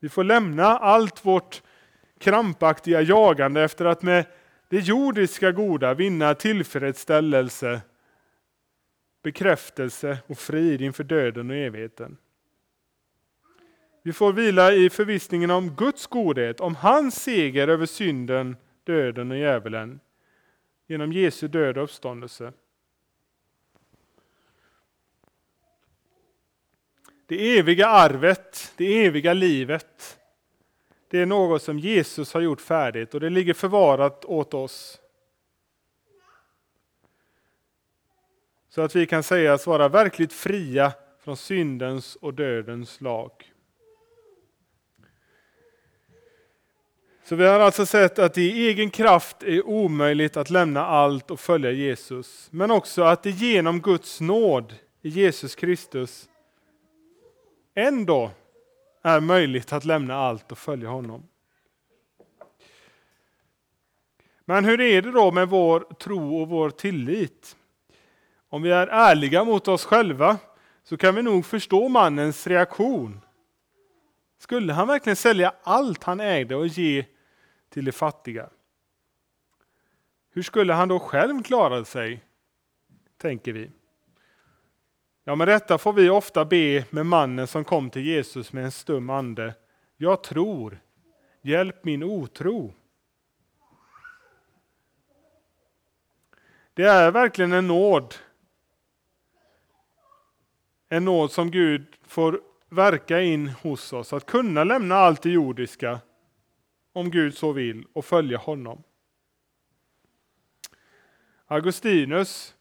[0.00, 1.62] Vi får lämna allt vårt
[2.18, 4.26] krampaktiga jagande efter att med
[4.68, 7.80] det jordiska goda vinna tillfredsställelse,
[9.22, 12.16] bekräftelse och frid inför döden och evigheten.
[14.10, 19.36] Vi får vila i förvissningen om Guds godhet, om hans seger över synden, döden och
[19.36, 20.00] djävulen
[20.86, 22.52] genom Jesu död och uppståndelse.
[27.26, 30.18] Det eviga arvet, det eviga livet,
[31.08, 35.00] det är något som Jesus har gjort färdigt och det ligger förvarat åt oss.
[38.68, 43.50] Så att vi kan sägas vara verkligt fria från syndens och dödens lag.
[47.30, 51.30] Så vi har alltså sett att det i egen kraft är omöjligt att lämna allt
[51.30, 52.48] och följa Jesus.
[52.50, 56.28] Men också att det genom Guds nåd i Jesus Kristus
[57.74, 58.30] ändå
[59.02, 61.22] är möjligt att lämna allt och följa honom.
[64.44, 67.56] Men hur är det då med vår tro och vår tillit?
[68.48, 70.38] Om vi är ärliga mot oss själva
[70.84, 73.20] så kan vi nog förstå mannens reaktion.
[74.38, 77.04] Skulle han verkligen sälja allt han ägde och ge
[77.70, 78.50] till de fattiga?
[80.30, 82.24] Hur skulle han då själv klara sig?
[83.16, 83.70] Tänker vi.
[85.24, 88.72] Ja, med detta får vi ofta be med mannen som kom till Jesus med en
[88.72, 89.54] stum ande.
[89.96, 90.80] Jag tror,
[91.42, 92.74] hjälp min otro.
[96.74, 98.14] Det är verkligen en nåd.
[100.88, 106.00] En nåd som Gud får verka in hos oss, att kunna lämna allt det jordiska,
[106.92, 108.82] om Gud så vill, och följa honom.
[111.46, 112.54] Augustinus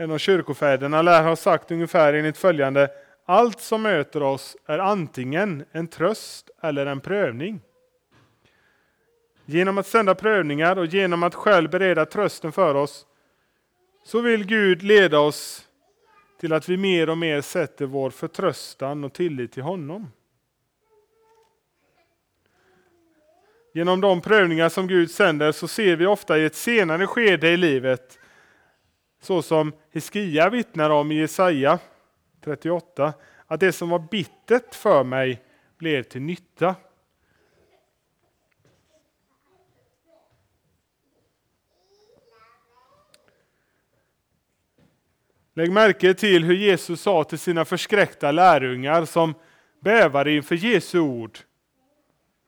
[0.00, 2.90] en av kyrkofäderna lär ha sagt ungefär enligt följande.
[3.24, 7.60] Allt som möter oss är antingen en tröst eller en prövning.
[9.44, 13.06] Genom att sända prövningar och genom att själv bereda trösten för oss
[14.04, 15.68] så vill Gud leda oss
[16.40, 20.08] till att vi mer och mer sätter vår förtröstan och tillit till honom.
[23.72, 27.56] Genom de prövningar som Gud sänder så ser vi ofta i ett senare skede i
[27.56, 28.18] livet
[29.20, 31.78] så som Hiskia vittnar om i Jesaja
[32.44, 33.12] 38,
[33.46, 35.42] att det som var bittert för mig
[35.78, 36.74] blev till nytta.
[45.54, 49.34] Lägg märke till hur Jesus sa till sina förskräckta lärjungar som
[49.80, 51.38] bävade inför Jesu ord.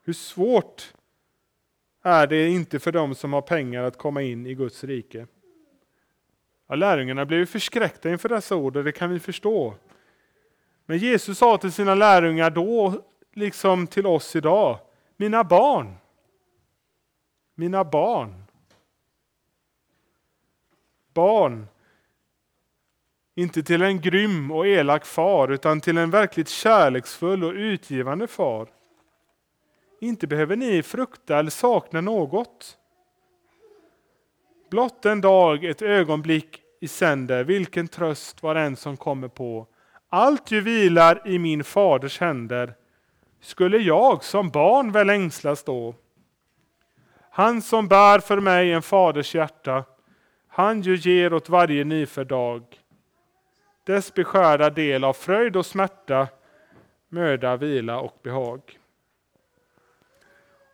[0.05, 0.93] Hur svårt
[2.03, 5.27] är det inte för dem som har pengar att komma in i Guds rike.
[6.69, 9.75] Ja, lärjungarna blev förskräckta inför dessa ord och det kan vi förstå.
[10.87, 12.95] Men Jesus sa till sina lärjungar då,
[13.35, 14.79] liksom till oss idag,
[15.17, 15.95] mina barn,
[17.55, 18.45] mina barn.
[21.15, 21.67] Barn,
[23.35, 28.69] inte till en grym och elak far, utan till en verkligt kärleksfull och utgivande far.
[30.03, 32.79] Inte behöver ni frukta eller sakna något.
[34.71, 39.67] Blott en dag, ett ögonblick i sänder, vilken tröst var en som kommer på.
[40.09, 42.75] Allt ju vilar i min faders händer.
[43.41, 45.95] Skulle jag som barn väl ängslas då?
[47.31, 49.85] Han som bär för mig en faders hjärta,
[50.49, 52.65] han ju ger åt varje nyfödd dag
[53.85, 56.29] dess beskärda del av fröjd och smärta,
[57.09, 58.79] möda, vila och behag.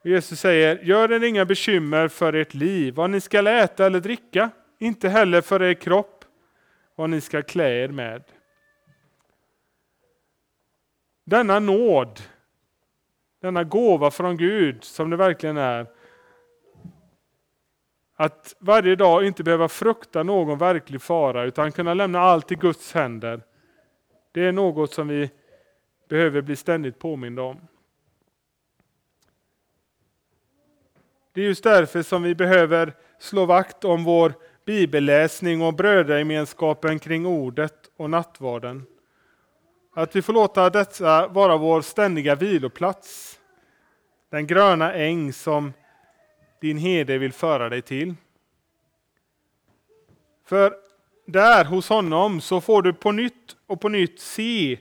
[0.09, 4.51] Jesus säger, gör er inga bekymmer för ert liv, vad ni ska äta eller dricka,
[4.79, 6.25] inte heller för er kropp,
[6.95, 8.23] vad ni ska klä er med.
[11.25, 12.21] Denna nåd,
[13.41, 15.87] denna gåva från Gud som det verkligen är,
[18.17, 22.95] att varje dag inte behöva frukta någon verklig fara utan kunna lämna allt i Guds
[22.95, 23.43] händer.
[24.33, 25.31] Det är något som vi
[26.09, 27.61] behöver bli ständigt påminda om.
[31.39, 34.35] Det är just därför som vi behöver slå vakt om vår
[34.67, 38.87] bibelläsning och brödragemenskapen kring ordet och nattvarden.
[39.95, 43.39] Att vi får låta detta vara vår ständiga viloplats.
[44.31, 45.73] Den gröna äng som
[46.61, 48.15] din herde vill föra dig till.
[50.47, 50.75] För
[51.27, 54.79] där hos honom så får du på nytt och på nytt se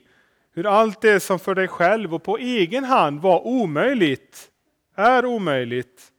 [0.54, 4.50] hur allt det som för dig själv och på egen hand var omöjligt,
[4.96, 6.14] är omöjligt.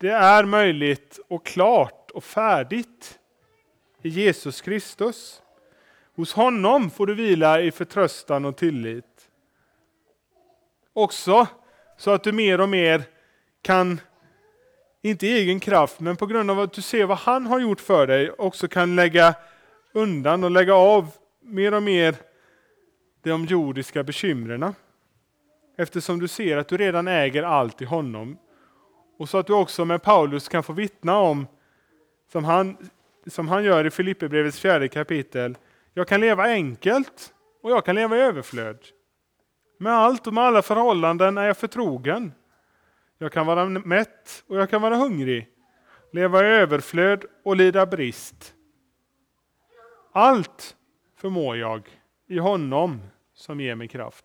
[0.00, 3.18] Det är möjligt och klart och färdigt
[4.02, 5.42] i Jesus Kristus.
[6.16, 9.28] Hos honom får du vila i förtröstan och tillit.
[10.92, 11.46] Också
[11.96, 13.02] så att du mer och mer
[13.62, 14.00] kan
[15.02, 17.80] inte i egen kraft, men på grund av att du ser vad han har gjort
[17.80, 19.34] för dig, också kan lägga
[19.92, 21.08] undan och lägga av
[21.42, 22.14] mer och mer
[23.22, 24.74] de jordiska bekymren.
[25.78, 28.38] Eftersom du ser att du redan äger allt i honom.
[29.20, 31.46] Och så att du också med Paulus kan få vittna om,
[32.32, 32.76] som han,
[33.26, 35.58] som han gör i Filipperbrevets fjärde kapitel,
[35.94, 38.78] jag kan leva enkelt och jag kan leva i överflöd.
[39.78, 42.32] Med allt och med alla förhållanden är jag förtrogen.
[43.18, 45.48] Jag kan vara mätt och jag kan vara hungrig,
[46.12, 48.54] leva i överflöd och lida brist.
[50.12, 50.76] Allt
[51.16, 51.88] förmår jag
[52.26, 53.00] i honom
[53.34, 54.24] som ger mig kraft.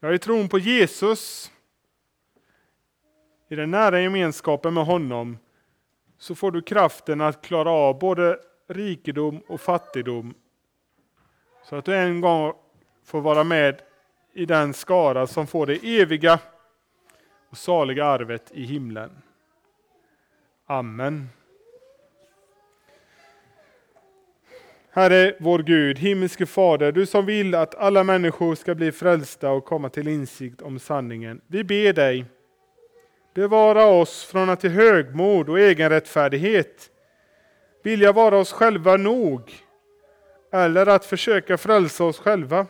[0.00, 1.50] Jag är tron på Jesus,
[3.48, 5.38] i den nära gemenskapen med honom,
[6.18, 8.38] så får du kraften att klara av både
[8.68, 10.34] rikedom och fattigdom.
[11.64, 12.52] Så att du en gång
[13.04, 13.82] får vara med
[14.32, 16.38] i den skara som får det eviga
[17.50, 19.10] och saliga arvet i himlen.
[20.66, 21.28] Amen.
[24.90, 29.64] Herre vår Gud, himmelske Fader, du som vill att alla människor ska bli frälsta och
[29.64, 31.40] komma till insikt om sanningen.
[31.46, 32.24] Vi ber dig,
[33.38, 36.90] bevara oss från att i högmod och egenrättfärdighet
[37.82, 39.54] vilja vara oss själva nog
[40.52, 42.66] eller att försöka frälsa oss själva.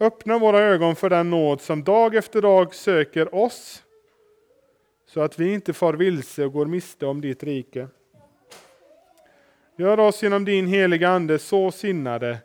[0.00, 3.82] Öppna våra ögon för den nåd som dag efter dag söker oss,
[5.06, 7.88] så att vi inte far vilse och går miste om ditt rike.
[9.78, 12.38] Gör oss genom din heliga Ande så sinnade,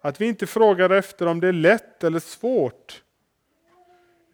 [0.00, 3.03] att vi inte frågar efter om det är lätt eller svårt,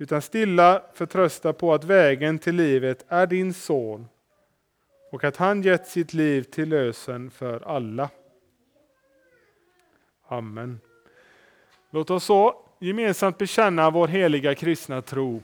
[0.01, 4.09] utan stilla förtrösta på att vägen till livet är din son
[5.11, 8.11] och att han gett sitt liv till lösen för alla.
[10.29, 10.81] Amen.
[11.91, 15.43] Låt oss så gemensamt bekänna vår heliga kristna tro.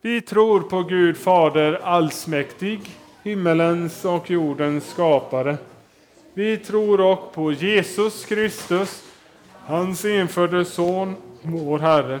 [0.00, 2.80] Vi tror på Gud Fader allsmäktig,
[3.22, 5.56] himmelens och jordens skapare.
[6.34, 9.12] Vi tror också på Jesus Kristus,
[9.52, 12.20] hans enfödde Son, vår Herre,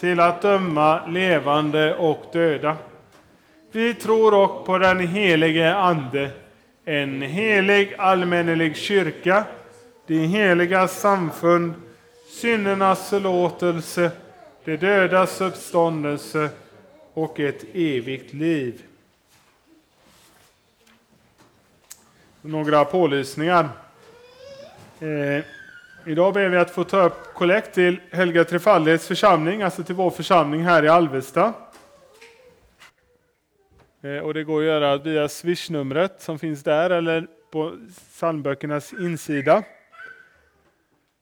[0.00, 2.76] till att döma levande och döda.
[3.72, 6.30] Vi tror också på den helige Ande,
[6.84, 9.44] en helig allmännelig kyrka,
[10.06, 11.74] det heliga samfund,
[12.28, 14.10] syndernas förlåtelse,
[14.64, 16.48] de dödas uppståndelse
[17.14, 18.82] och ett evigt liv.
[22.42, 23.68] Några pålysningar.
[25.00, 25.44] Eh,
[26.06, 30.10] idag ber vi att få ta upp kollekt till Helga Trefaldighets församling, alltså till vår
[30.10, 31.54] församling här i Alvesta.
[34.02, 37.76] Eh, och det går att göra via swishnumret som finns där eller på
[38.10, 39.62] psalmböckernas insida.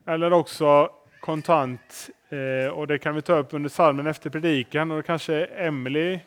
[0.07, 2.11] Eller också kontant.
[2.29, 4.91] Eh, och det kan vi ta upp under salmen efter predikan.
[4.91, 6.21] Och kanske Emily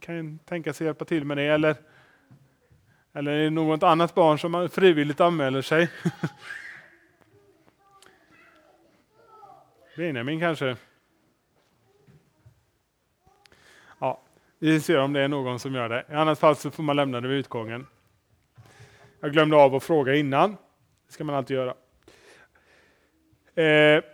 [0.00, 1.44] kan tänka sig hjälpa till med det.
[1.44, 1.76] Eller,
[3.14, 5.88] eller något annat barn som frivilligt anmäler sig.
[9.98, 10.76] Benjamin kanske?
[13.98, 14.20] Ja,
[14.58, 16.04] vi ser om det är någon som gör det.
[16.10, 17.86] I annat fall så får man lämna det vid utgången.
[19.20, 20.50] Jag glömde av att fråga innan.
[21.06, 21.74] Det ska man alltid göra.
[23.64, 24.04] Eh,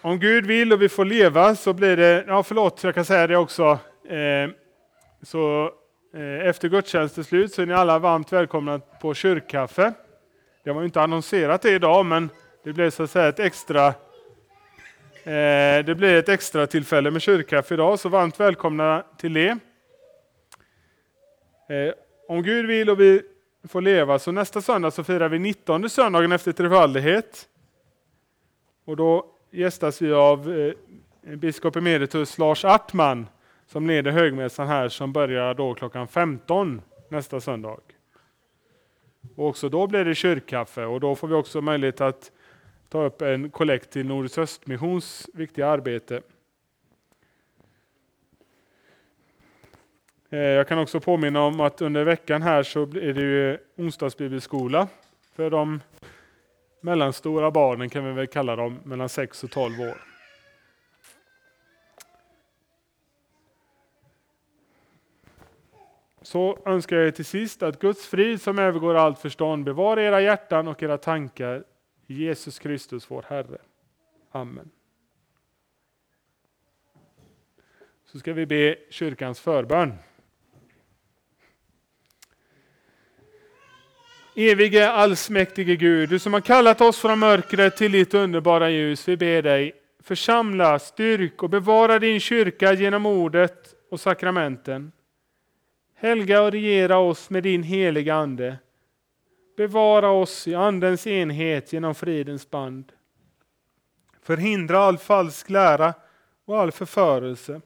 [0.00, 3.26] om Gud vill och vi får leva så blir det, ja förlåt jag kan säga
[3.26, 4.50] det också, eh,
[5.22, 5.72] så
[6.14, 9.92] eh, efter gudstjänstens slut så är ni alla varmt välkomna på kyrkkaffe.
[10.64, 12.30] Det var inte annonserat det idag men
[12.64, 13.94] det blev så att säga ett extra
[15.28, 19.48] Eh, det blir ett extra tillfälle med kyrkkaffe idag, så varmt välkomna till det.
[21.68, 21.94] Eh,
[22.28, 23.22] om Gud vill och vi
[23.68, 27.48] får leva så nästa söndag så firar vi 19 söndagen efter trefaldighet.
[28.84, 33.26] Och då gästas vi av eh, biskop emeritus Lars Artman
[33.66, 37.80] som leder högmässan här som börjar då klockan 15 nästa söndag.
[39.36, 42.32] Och också då blir det kyrkkaffe och då får vi också möjlighet att
[42.88, 46.22] ta upp en kollekt till Nordisk Östmissions viktiga arbete.
[50.30, 54.88] Eh, jag kan också påminna om att under veckan här så är det ju onsdagsbibelskola
[55.36, 55.80] för de
[56.80, 60.04] mellanstora barnen kan vi väl kalla dem, mellan 6 och 12 år.
[66.22, 70.20] Så önskar jag er till sist att Guds frid som övergår allt förstånd bevarar era
[70.20, 71.64] hjärtan och era tankar
[72.14, 73.58] Jesus Kristus vår Herre.
[74.30, 74.70] Amen.
[78.04, 79.94] Så ska vi be kyrkans förbön.
[84.36, 89.16] Evige allsmäktige Gud, du som har kallat oss från mörkret till ditt underbara ljus, vi
[89.16, 94.92] ber dig församla, styrk och bevara din kyrka genom ordet och sakramenten.
[95.94, 98.56] Helga och regera oss med din heliga Ande.
[99.58, 102.92] Bevara oss i Andens enhet genom fridens band.
[104.22, 105.94] Förhindra all falsk lära
[106.44, 107.60] och all förförelse.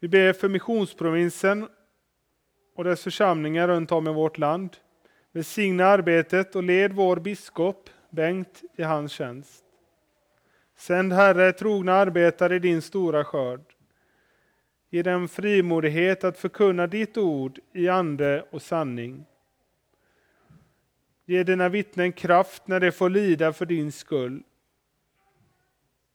[0.00, 1.68] Vi ber för missionsprovinsen
[2.76, 4.76] och dess församlingar runt om i vårt land.
[5.32, 9.64] Välsigna arbetet och led vår biskop Bengt i hans tjänst.
[10.76, 13.64] Sänd Herre trogna arbetare i din stora skörd.
[14.90, 19.26] Ge dem frimodighet att förkunna ditt ord i ande och sanning.
[21.30, 24.42] Ge dina vittnen kraft när de får lida för din skull.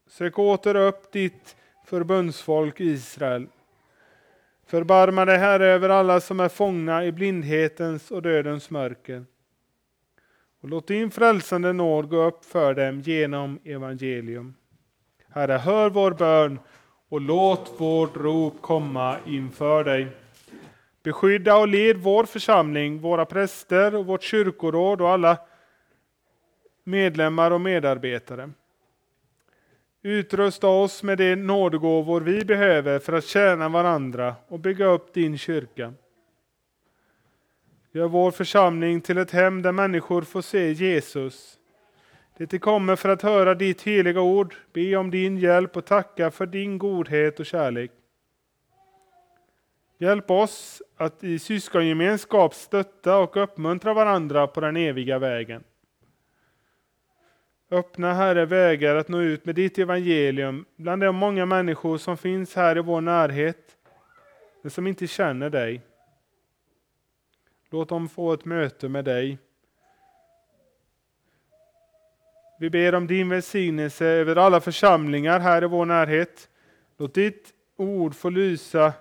[0.08, 1.56] Sök åter upp ditt
[1.86, 3.48] förbundsfolk Israel.
[4.66, 9.26] Förbarma dig, Herre, över alla som är fångna i blindhetens och dödens mörker.
[10.62, 14.56] Och låt din frälsande nåd gå upp för dem genom evangelium.
[15.30, 16.60] Herre, hör vår bön
[17.10, 20.08] och låt vårt rop komma inför dig.
[21.06, 25.38] Beskydda och led vår församling, våra präster och vårt kyrkoråd och alla
[26.84, 28.52] medlemmar och medarbetare.
[30.02, 35.38] Utrusta oss med de nådegåvor vi behöver för att tjäna varandra och bygga upp din
[35.38, 35.94] kyrka.
[37.92, 41.60] Gör vår församling till ett hem där människor får se Jesus.
[42.38, 46.46] Det kommer för att höra ditt heliga ord, be om din hjälp och tacka för
[46.46, 47.92] din godhet och kärlek.
[49.98, 55.64] Hjälp oss att i syskongemenskap stötta och uppmuntra varandra på den eviga vägen.
[57.72, 62.56] Öppna Herre vägar att nå ut med ditt evangelium bland de många människor som finns
[62.56, 63.78] här i vår närhet,
[64.62, 65.82] men som inte känner dig.
[67.70, 69.38] Låt dem få ett möte med dig.
[72.60, 76.50] Vi ber om din välsignelse över alla församlingar här i vår närhet.
[76.98, 78.94] Låt ditt ord få lysa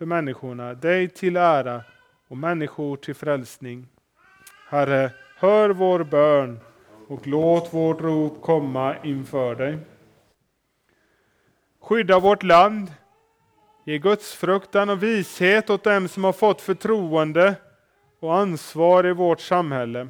[0.00, 1.84] för människorna, dig till ära
[2.28, 3.88] och människor till frälsning.
[4.68, 6.60] Herre, hör vår bön
[7.08, 9.78] och låt vårt rop komma inför dig.
[11.80, 12.92] Skydda vårt land.
[13.84, 17.54] Ge gudsfruktan och vishet åt dem som har fått förtroende
[18.20, 20.08] och ansvar i vårt samhälle.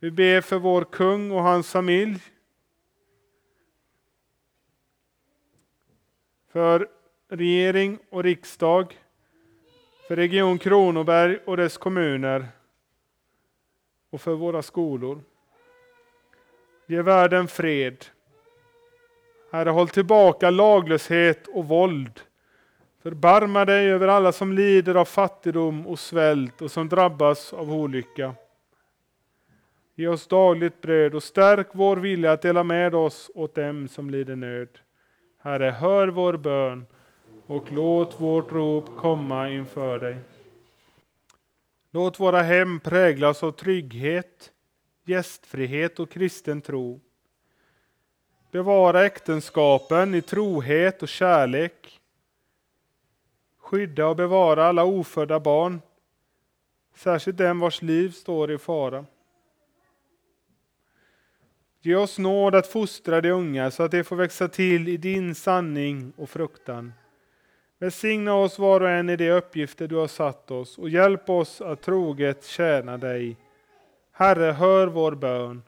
[0.00, 2.20] Vi ber för vår kung och hans familj.
[6.52, 6.93] För
[7.36, 8.98] regering och riksdag.
[10.08, 12.48] För Region Kronoberg och dess kommuner.
[14.10, 15.20] Och för våra skolor.
[16.86, 18.04] Ge världen fred.
[19.52, 22.20] Herre, håll tillbaka laglöshet och våld.
[23.02, 28.34] Förbarma dig över alla som lider av fattigdom och svält och som drabbas av olycka.
[29.94, 34.10] Ge oss dagligt bröd och stärk vår vilja att dela med oss åt dem som
[34.10, 34.68] lider nöd.
[35.38, 36.86] Herre, hör vår bön
[37.46, 40.16] och låt vårt rop komma inför dig.
[41.90, 44.52] Låt våra hem präglas av trygghet,
[45.04, 47.00] gästfrihet och kristen tro.
[48.50, 52.00] Bevara äktenskapen i trohet och kärlek.
[53.58, 55.80] Skydda och bevara alla ofödda barn,
[56.94, 59.04] särskilt dem vars liv står i fara.
[61.80, 65.34] Ge oss nåd att fostra de unga så att de får växa till i din
[65.34, 66.92] sanning och fruktan.
[67.78, 71.60] Välsigna oss var och en i de uppgifter du har satt oss och hjälp oss
[71.60, 73.36] att troget tjäna dig.
[74.12, 75.62] Herre, hör vår bön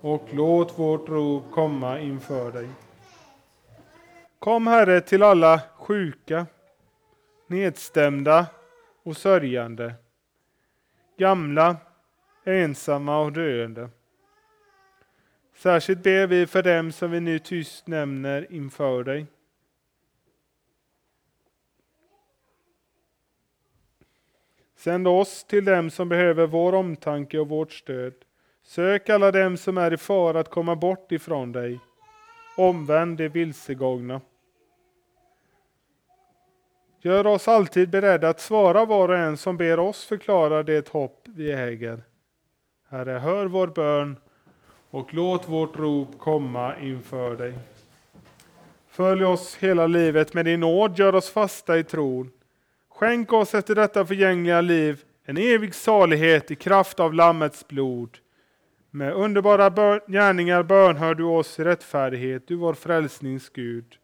[0.00, 2.68] och låt vårt rop komma inför dig.
[4.38, 6.46] Kom Herre till alla sjuka,
[7.46, 8.46] nedstämda
[9.02, 9.94] och sörjande,
[11.18, 11.76] gamla,
[12.44, 13.88] ensamma och döende.
[15.56, 19.26] Särskilt ber vi för dem som vi nu tyst nämner inför dig.
[24.80, 28.14] Sänd oss till dem som behöver vår omtanke och vårt stöd.
[28.62, 31.78] Sök alla dem som är i fara att komma bort ifrån dig.
[32.56, 34.20] Omvänd de vilsegångna.
[37.00, 41.22] Gör oss alltid beredda att svara var och en som ber oss förklara det hopp
[41.24, 42.02] vi äger.
[42.88, 44.16] Herre, hör vår bön
[44.90, 47.54] och låt vårt rop komma inför dig.
[48.88, 52.30] Följ oss hela livet med din nåd, gör oss fasta i tron.
[53.00, 58.18] Skänk oss efter detta förgängliga liv en evig salighet i kraft av Lammets blod.
[58.90, 63.96] Med underbara bör gärningar bönhör du oss i rättfärdighet, du vår frälsningsgud.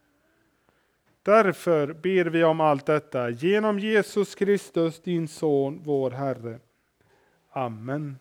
[1.22, 6.58] Därför ber vi om allt detta genom Jesus Kristus, din son, vår Herre.
[7.52, 8.18] Amen.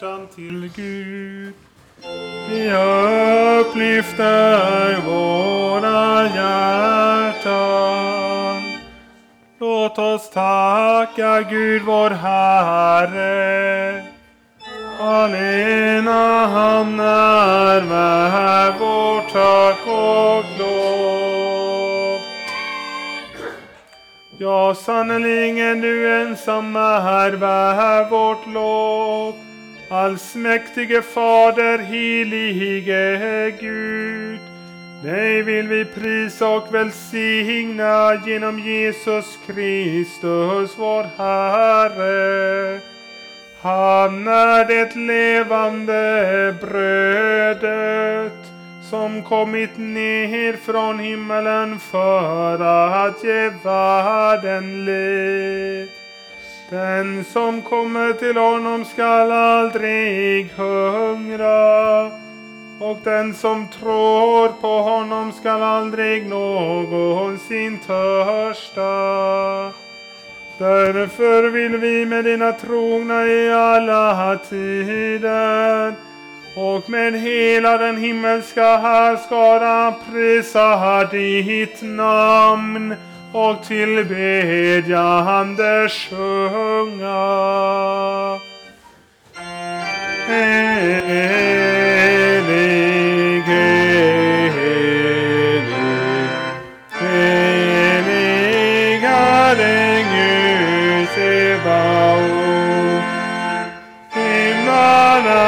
[0.00, 1.54] Hjärtan till Gud.
[2.50, 2.72] Vi
[3.60, 7.46] upplyfter våra hjärtan.
[9.60, 14.04] Låt oss tacka Gud vår Herre.
[15.00, 22.20] Allena han är värd vårt tack och lov.
[24.38, 29.45] Ja, sannerligen du ensam är värd vårt lov.
[29.88, 34.40] Allsmäktige Fader, helige Gud.
[35.02, 42.80] Dig vill vi prisa och välsigna genom Jesus Kristus, vår Herre.
[43.60, 48.32] Han är det levande brödet
[48.90, 55.95] som kommit ner från himmelen för att ge världen liv.
[56.70, 62.06] Den som kommer till honom skall aldrig hungra
[62.80, 68.82] och den som tror på honom skall aldrig någonsin törsta.
[70.58, 75.94] Därför vill vi med dina trogna i alla tider
[76.56, 82.94] och med hela den himmelska härskaran prisa ditt namn
[83.36, 87.26] och tillbedjande sjunga.
[90.28, 93.42] Helig, helig,
[97.00, 99.02] helig
[99.56, 103.04] den Gud Sebaot.
[104.14, 105.44] Himlarna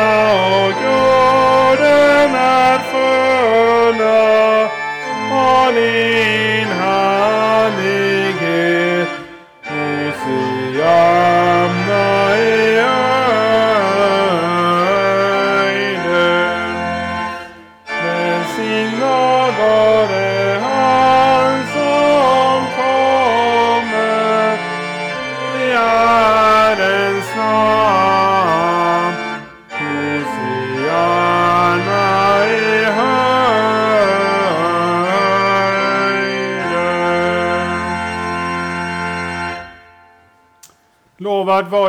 [0.57, 4.29] och jorden är fulla
[5.33, 5.73] av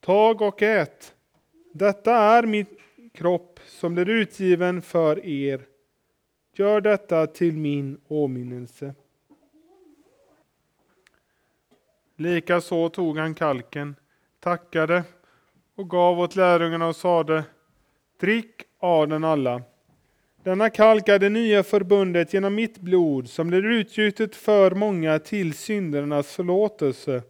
[0.00, 1.14] Tag och ät.
[1.72, 2.66] Detta är min
[3.14, 5.66] kropp som blir utgiven för er.
[6.54, 8.94] Gör detta till min åminnelse.
[12.16, 13.96] Likaså tog han kalken,
[14.40, 15.04] tackade
[15.74, 17.44] och gav åt lärjungarna och sade
[18.20, 19.62] Drick av den alla.
[20.42, 25.54] Denna kalk är det nya förbundet genom mitt blod som blir utgjutet för många till
[25.54, 27.22] syndernas förlåtelse.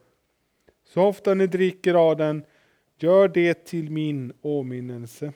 [0.85, 2.45] Så ofta ni dricker av den,
[2.99, 5.33] gör det till min åminnelse.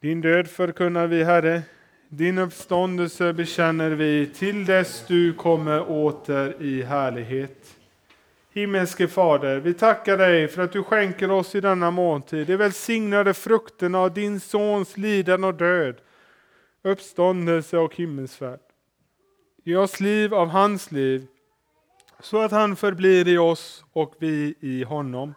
[0.00, 1.62] Din död förkunnar vi, Herre.
[2.08, 7.76] Din uppståndelse bekänner vi till dess du kommer åter i härlighet.
[8.52, 13.34] Himmelske Fader, vi tackar dig för att du skänker oss i denna måltid de välsignade
[13.34, 15.96] frukterna av din Sons lidande och död,
[16.82, 18.60] uppståndelse och himmelsfärd.
[19.64, 21.26] Ge oss liv av hans liv,
[22.20, 25.34] så att han förblir i oss och vi i honom.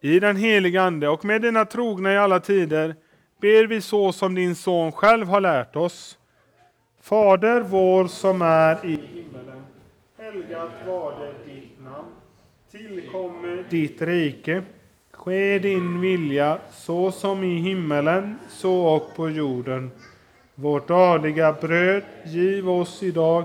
[0.00, 2.96] I den heliga Ande och med dina trogna i alla tider
[3.40, 6.18] ber vi så som din son själv har lärt oss.
[7.00, 9.62] Fader vår som är i himmelen.
[10.18, 12.08] Helgat varde ditt namn.
[12.70, 14.62] Tillkommer ditt rike.
[15.12, 19.90] Ske din vilja så som i himmelen så och på jorden.
[20.54, 23.44] Vårt dagliga bröd giv oss idag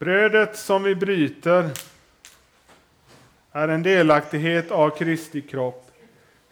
[0.00, 1.70] Brödet som vi bryter
[3.52, 5.90] är en delaktighet av Kristi kropp.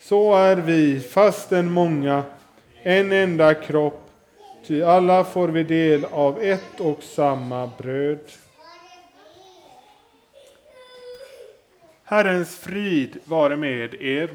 [0.01, 2.23] Så är vi, fastän många,
[2.83, 4.11] en enda kropp,
[4.67, 8.21] ty alla får vi del av ett och samma bröd.
[12.05, 14.31] Herrens frid vare med er.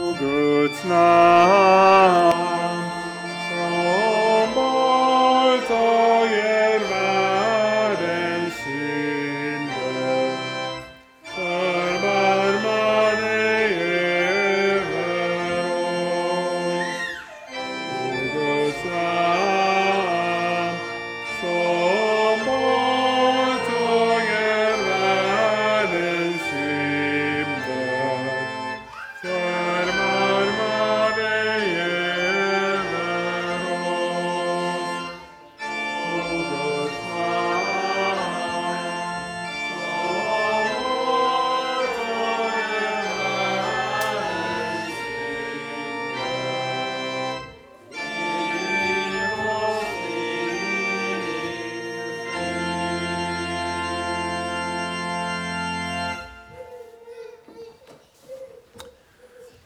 [0.00, 2.61] Och Guds namn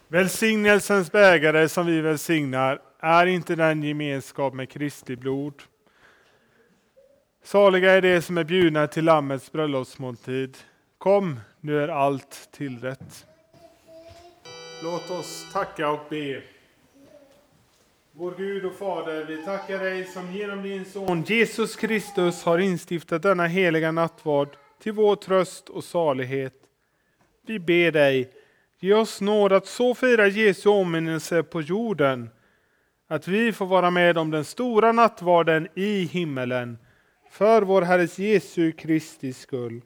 [0.08, 5.62] Välsignelsens bägare som vi välsignar är inte den gemenskap med Kristi blod.
[7.42, 10.56] Saliga är de som är bjudna till Lammets bröllopsmåltid.
[10.98, 13.26] Kom, nu är allt tillrätt.
[14.82, 16.42] Låt oss tacka och be.
[18.12, 23.22] Vår Gud och Fader, vi tackar dig som genom din Son Jesus Kristus har instiftat
[23.22, 24.48] denna heliga nattvard
[24.82, 26.54] till vår tröst och salighet.
[27.46, 28.32] Vi ber dig,
[28.80, 32.30] ge oss nåd att så fira Jesu åminnelse på jorden,
[33.08, 36.78] att vi får vara med om den stora nattvarden i himmelen,
[37.30, 39.82] för vår Herres Jesu Kristi skull.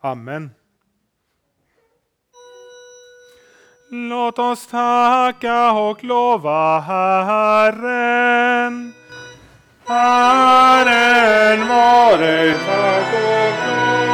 [0.00, 0.50] Amen.
[3.90, 7.84] Låt oss tacka och lova Herren.
[9.86, 14.13] Herren vare tack och lov.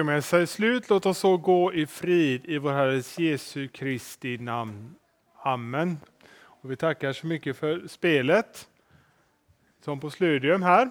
[0.00, 0.90] Vår högmässa är slut.
[0.90, 4.94] Låt oss så gå i frid i vår Herres Jesu Kristi namn.
[5.42, 6.00] Amen.
[6.42, 8.68] Och vi tackar så mycket för spelet
[9.84, 10.90] som på Sludium här.